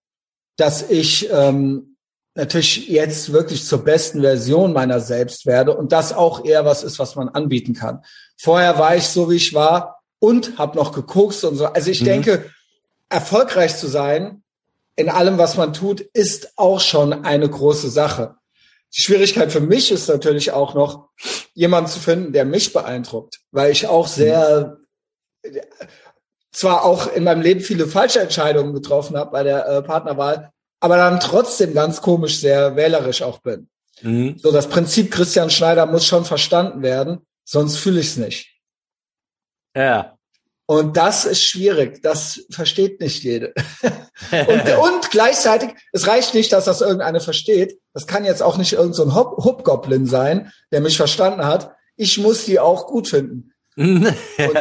dass 0.58 0.88
ich 0.88 1.30
ähm, 1.32 1.91
natürlich 2.36 2.88
jetzt 2.88 3.34
wirklich 3.34 3.65
zur 3.65 3.84
besten 3.84 4.22
Version 4.22 4.74
meiner 4.74 5.00
selbst 5.00 5.46
werde 5.46 5.76
und 5.76 5.91
das 5.91 6.13
auch 6.13 6.46
eher 6.46 6.65
was 6.65 6.84
ist, 6.84 7.00
was 7.00 7.15
man 7.15 7.30
anbieten 7.30 7.74
kann. 7.74 8.04
Vorher 8.38 8.80
war 8.80 8.96
ich 8.96 9.08
so, 9.08 9.30
wie 9.30 9.36
ich 9.36 9.54
war 9.54 10.02
und 10.20 10.58
habe 10.58 10.78
noch 10.78 10.94
gekokst 10.94 11.44
und 11.44 11.58
so. 11.58 11.65
Also 11.65 11.91
ich 11.91 12.02
mhm. 12.02 12.06
denke, 12.06 12.52
erfolgreich 13.10 13.78
zu 13.78 13.88
sein 13.88 14.44
in 14.96 15.10
allem, 15.10 15.38
was 15.38 15.58
man 15.58 15.74
tut, 15.74 16.02
ist 16.02 16.54
auch 16.58 16.80
schon 16.80 17.26
eine 17.26 17.50
große 17.50 17.89
Sache. 17.89 18.36
Die 18.96 19.02
Schwierigkeit 19.02 19.52
für 19.52 19.62
mich 19.62 19.91
ist 19.91 20.10
natürlich 20.10 20.52
auch 20.52 20.74
noch, 20.74 21.10
jemanden 21.54 21.89
zu 21.89 22.00
finden, 22.00 22.34
der 22.34 22.46
mich 22.46 22.74
beeindruckt, 22.74 23.39
weil 23.52 23.72
ich 23.72 23.88
auch 23.88 24.08
sehr, 24.08 24.78
zwar 26.52 26.84
auch 26.84 27.12
in 27.12 27.24
meinem 27.24 27.41
Leben 27.41 27.62
viele 27.62 27.88
falsche 27.88 28.20
Entscheidungen 28.20 28.74
getroffen 28.74 29.17
habe 29.17 29.32
bei 29.32 29.44
der 29.44 29.65
äh, 29.65 29.82
Partnerwahl, 29.82 30.52
aber 30.82 30.98
dann 30.98 31.20
trotzdem 31.20 31.74
ganz 31.74 32.02
komisch 32.02 32.39
sehr 32.39 32.76
wählerisch 32.76 33.22
auch 33.22 33.39
bin. 33.39 33.70
Mhm. 34.02 34.38
So, 34.38 34.52
das 34.52 34.67
Prinzip 34.67 35.12
Christian 35.12 35.50
Schneider 35.50 35.86
muss 35.86 36.06
schon 36.06 36.26
verstanden 36.26 36.82
werden, 36.82 37.26
sonst 37.46 37.78
fühle 37.78 38.02
ich 38.02 38.08
es 38.08 38.17
nicht. 38.17 38.50
Ja. 39.76 40.17
Und 40.65 40.96
das 40.98 41.26
ist 41.26 41.44
schwierig. 41.44 42.02
Das 42.02 42.46
versteht 42.50 43.00
nicht 43.00 43.24
jede. 43.24 43.54
und, 44.32 44.78
und, 44.78 45.12
gleichzeitig, 45.12 45.72
es 45.91 46.08
reicht 46.08 46.34
nicht, 46.34 46.52
dass 46.54 46.65
das 46.65 46.82
irgendeine 46.82 47.20
versteht. 47.20 47.80
Das 47.94 48.08
kann 48.08 48.26
jetzt 48.26 48.41
auch 48.41 48.58
nicht 48.58 48.74
irgendein 48.74 48.94
so 48.94 49.15
Hubgoblin 49.15 50.06
sein, 50.06 50.52
der 50.72 50.82
mich 50.82 50.98
verstanden 50.98 51.46
hat. 51.46 51.72
Ich 51.98 52.17
muss 52.17 52.46
die 52.46 52.60
auch 52.60 52.88
gut 52.88 53.10
finden. 53.10 53.54
und 53.76 54.15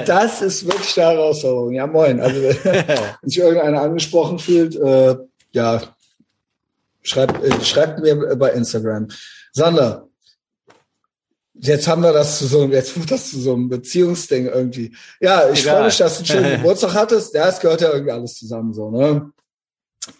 das 0.06 0.42
ist 0.42 0.66
wirklich 0.66 1.00
eine 1.00 1.12
Herausforderung. 1.12 1.72
Ja, 1.72 1.86
moin. 1.86 2.20
Also, 2.20 2.42
wenn 2.42 3.30
sich 3.30 3.38
irgendeiner 3.38 3.82
angesprochen 3.82 4.38
fühlt, 4.38 4.76
äh, 4.76 5.16
ja, 5.52 5.82
Schreibt, 7.02 7.42
äh, 7.42 7.64
schreibt 7.64 8.00
mir 8.00 8.36
bei 8.36 8.50
Instagram. 8.50 9.08
Sander, 9.52 10.08
jetzt 11.54 11.88
haben 11.88 12.02
wir 12.02 12.12
das 12.12 12.38
zu 12.38 12.46
so, 12.46 12.66
jetzt 12.66 12.98
wird 12.98 13.10
das 13.10 13.30
zu 13.30 13.40
so 13.40 13.54
einem 13.54 13.68
Beziehungsding 13.68 14.46
irgendwie. 14.46 14.94
Ja, 15.20 15.48
ich 15.50 15.64
freue 15.64 15.84
mich, 15.84 15.96
dass 15.96 16.18
du 16.18 16.18
einen 16.18 16.26
schönen 16.26 16.56
Geburtstag 16.62 16.94
hattest. 16.94 17.34
Ja, 17.34 17.48
es 17.48 17.60
gehört 17.60 17.80
ja 17.80 17.90
irgendwie 17.92 18.12
alles 18.12 18.36
zusammen 18.36 18.72
so, 18.72 18.90
ne? 18.90 19.32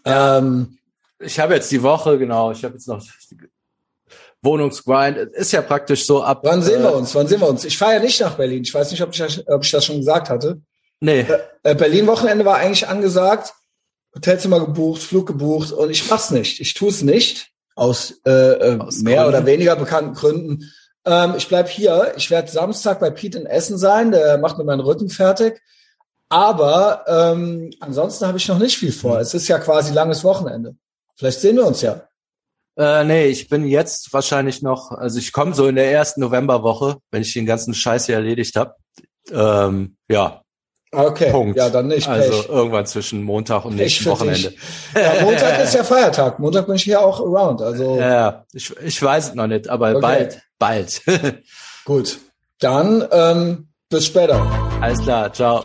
Ja. 0.07 0.39
Ähm, 0.39 0.79
ich 1.19 1.39
habe 1.39 1.55
jetzt 1.55 1.71
die 1.71 1.83
Woche, 1.83 2.19
genau, 2.19 2.51
ich 2.51 2.65
habe 2.65 2.75
jetzt 2.75 2.89
noch 2.89 3.05
Wohnungsgrind. 4.43 5.19
Ist 5.35 5.53
ja 5.53 5.63
praktisch 5.63 6.07
so 6.07 6.23
ab. 6.23 6.41
Wann 6.45 6.63
sehen 6.63 6.83
wir 6.83 6.91
äh, 6.91 6.95
uns? 6.95 7.15
Wann 7.15 7.27
sehen 7.27 7.41
wir 7.41 7.49
uns? 7.49 7.65
Ich 7.65 7.77
fahre 7.77 7.95
ja 7.95 8.01
nicht 8.01 8.21
nach 8.21 8.37
Berlin. 8.37 8.63
Ich 8.63 8.73
weiß 8.73 8.91
nicht, 8.91 9.03
ob 9.03 9.15
ich, 9.15 9.49
ob 9.49 9.65
ich 9.65 9.71
das 9.71 9.85
schon 9.85 9.99
gesagt 9.99 10.31
hatte. 10.31 10.61
Nee. 11.01 11.27
Äh, 11.63 11.75
Berlin-Wochenende 11.75 12.45
war 12.45 12.57
eigentlich 12.57 12.89
angesagt. 12.89 13.53
Hotelzimmer 14.15 14.61
gebucht, 14.61 15.03
Flug 15.03 15.27
gebucht 15.27 15.73
und 15.73 15.91
ich 15.91 16.09
mach's 16.11 16.31
nicht. 16.31 16.61
Ich 16.61 16.75
tue 16.75 16.89
es 16.89 17.03
nicht 17.03 17.51
aus, 17.77 18.21
äh, 18.27 18.31
äh, 18.31 18.79
aus 18.79 18.99
mehr 18.99 19.23
Gründen. 19.23 19.29
oder 19.29 19.47
weniger 19.47 19.77
bekannten 19.77 20.15
Gründen. 20.15 20.71
Ähm, 21.05 21.35
ich 21.37 21.49
bleib 21.49 21.69
hier. 21.69 22.13
Ich 22.17 22.31
werde 22.31 22.51
Samstag 22.51 23.01
bei 23.01 23.11
Pete 23.11 23.39
in 23.39 23.47
Essen 23.47 23.79
sein. 23.79 24.11
Der 24.11 24.39
macht 24.39 24.59
mir 24.59 24.65
meinen 24.65 24.81
Rücken 24.81 25.09
fertig. 25.09 25.61
Aber 26.29 27.05
ähm, 27.09 27.71
ansonsten 27.81 28.27
habe 28.27 28.39
ich 28.39 28.49
noch 28.49 28.59
nicht 28.59 28.79
viel 28.79 28.93
vor. 28.93 29.19
Es 29.19 29.35
ist 29.35 29.49
ja 29.49 29.59
quasi 29.59 29.93
langes 29.93 30.23
Wochenende. 30.23 30.77
Vielleicht 31.17 31.41
sehen 31.41 31.57
wir 31.57 31.67
uns 31.67 31.83
ja. 31.83 32.03
Äh, 32.77 33.05
nee, 33.05 33.27
ich 33.27 33.49
bin 33.49 33.67
jetzt 33.67 34.13
wahrscheinlich 34.13 34.63
noch, 34.63 34.93
also 34.93 35.19
ich 35.19 35.33
komme 35.33 35.55
so 35.55 35.67
in 35.67 35.75
der 35.75 35.91
ersten 35.91 36.21
Novemberwoche, 36.21 36.99
wenn 37.11 37.23
ich 37.23 37.35
den 37.35 37.47
ganzen 37.47 37.75
Scheiß 37.75 38.07
hier 38.07 38.15
erledigt 38.15 38.57
habe. 38.57 38.77
Ähm, 39.31 39.97
ja. 40.09 40.43
Okay, 40.93 41.31
Punkt. 41.31 41.57
ja, 41.57 41.69
dann 41.69 41.87
nicht. 41.87 42.09
Also 42.09 42.31
Pech. 42.43 42.49
irgendwann 42.49 42.85
zwischen 42.87 43.23
Montag 43.23 43.65
und 43.65 43.77
nächsten 43.77 44.07
Wochenende. 44.07 44.53
Ja, 44.95 45.23
Montag 45.23 45.63
ist 45.63 45.75
ja 45.75 45.85
Feiertag. 45.85 46.39
Montag 46.41 46.67
bin 46.67 46.75
ich 46.75 46.83
hier 46.83 47.01
auch 47.01 47.21
around. 47.21 47.63
Also 47.63 47.97
Ja, 47.99 48.45
ich, 48.53 48.75
ich 48.83 49.01
weiß 49.01 49.29
es 49.29 49.35
noch 49.35 49.47
nicht, 49.47 49.69
aber 49.69 49.91
Okay. 49.91 50.01
bald, 50.01 50.43
bald. 50.59 51.03
gut. 51.85 52.19
Dann 52.59 53.07
ähm, 53.13 53.69
bis 53.89 54.07
später. 54.07 54.45
Alles 54.81 55.01
klar, 55.01 55.33
ciao. 55.33 55.65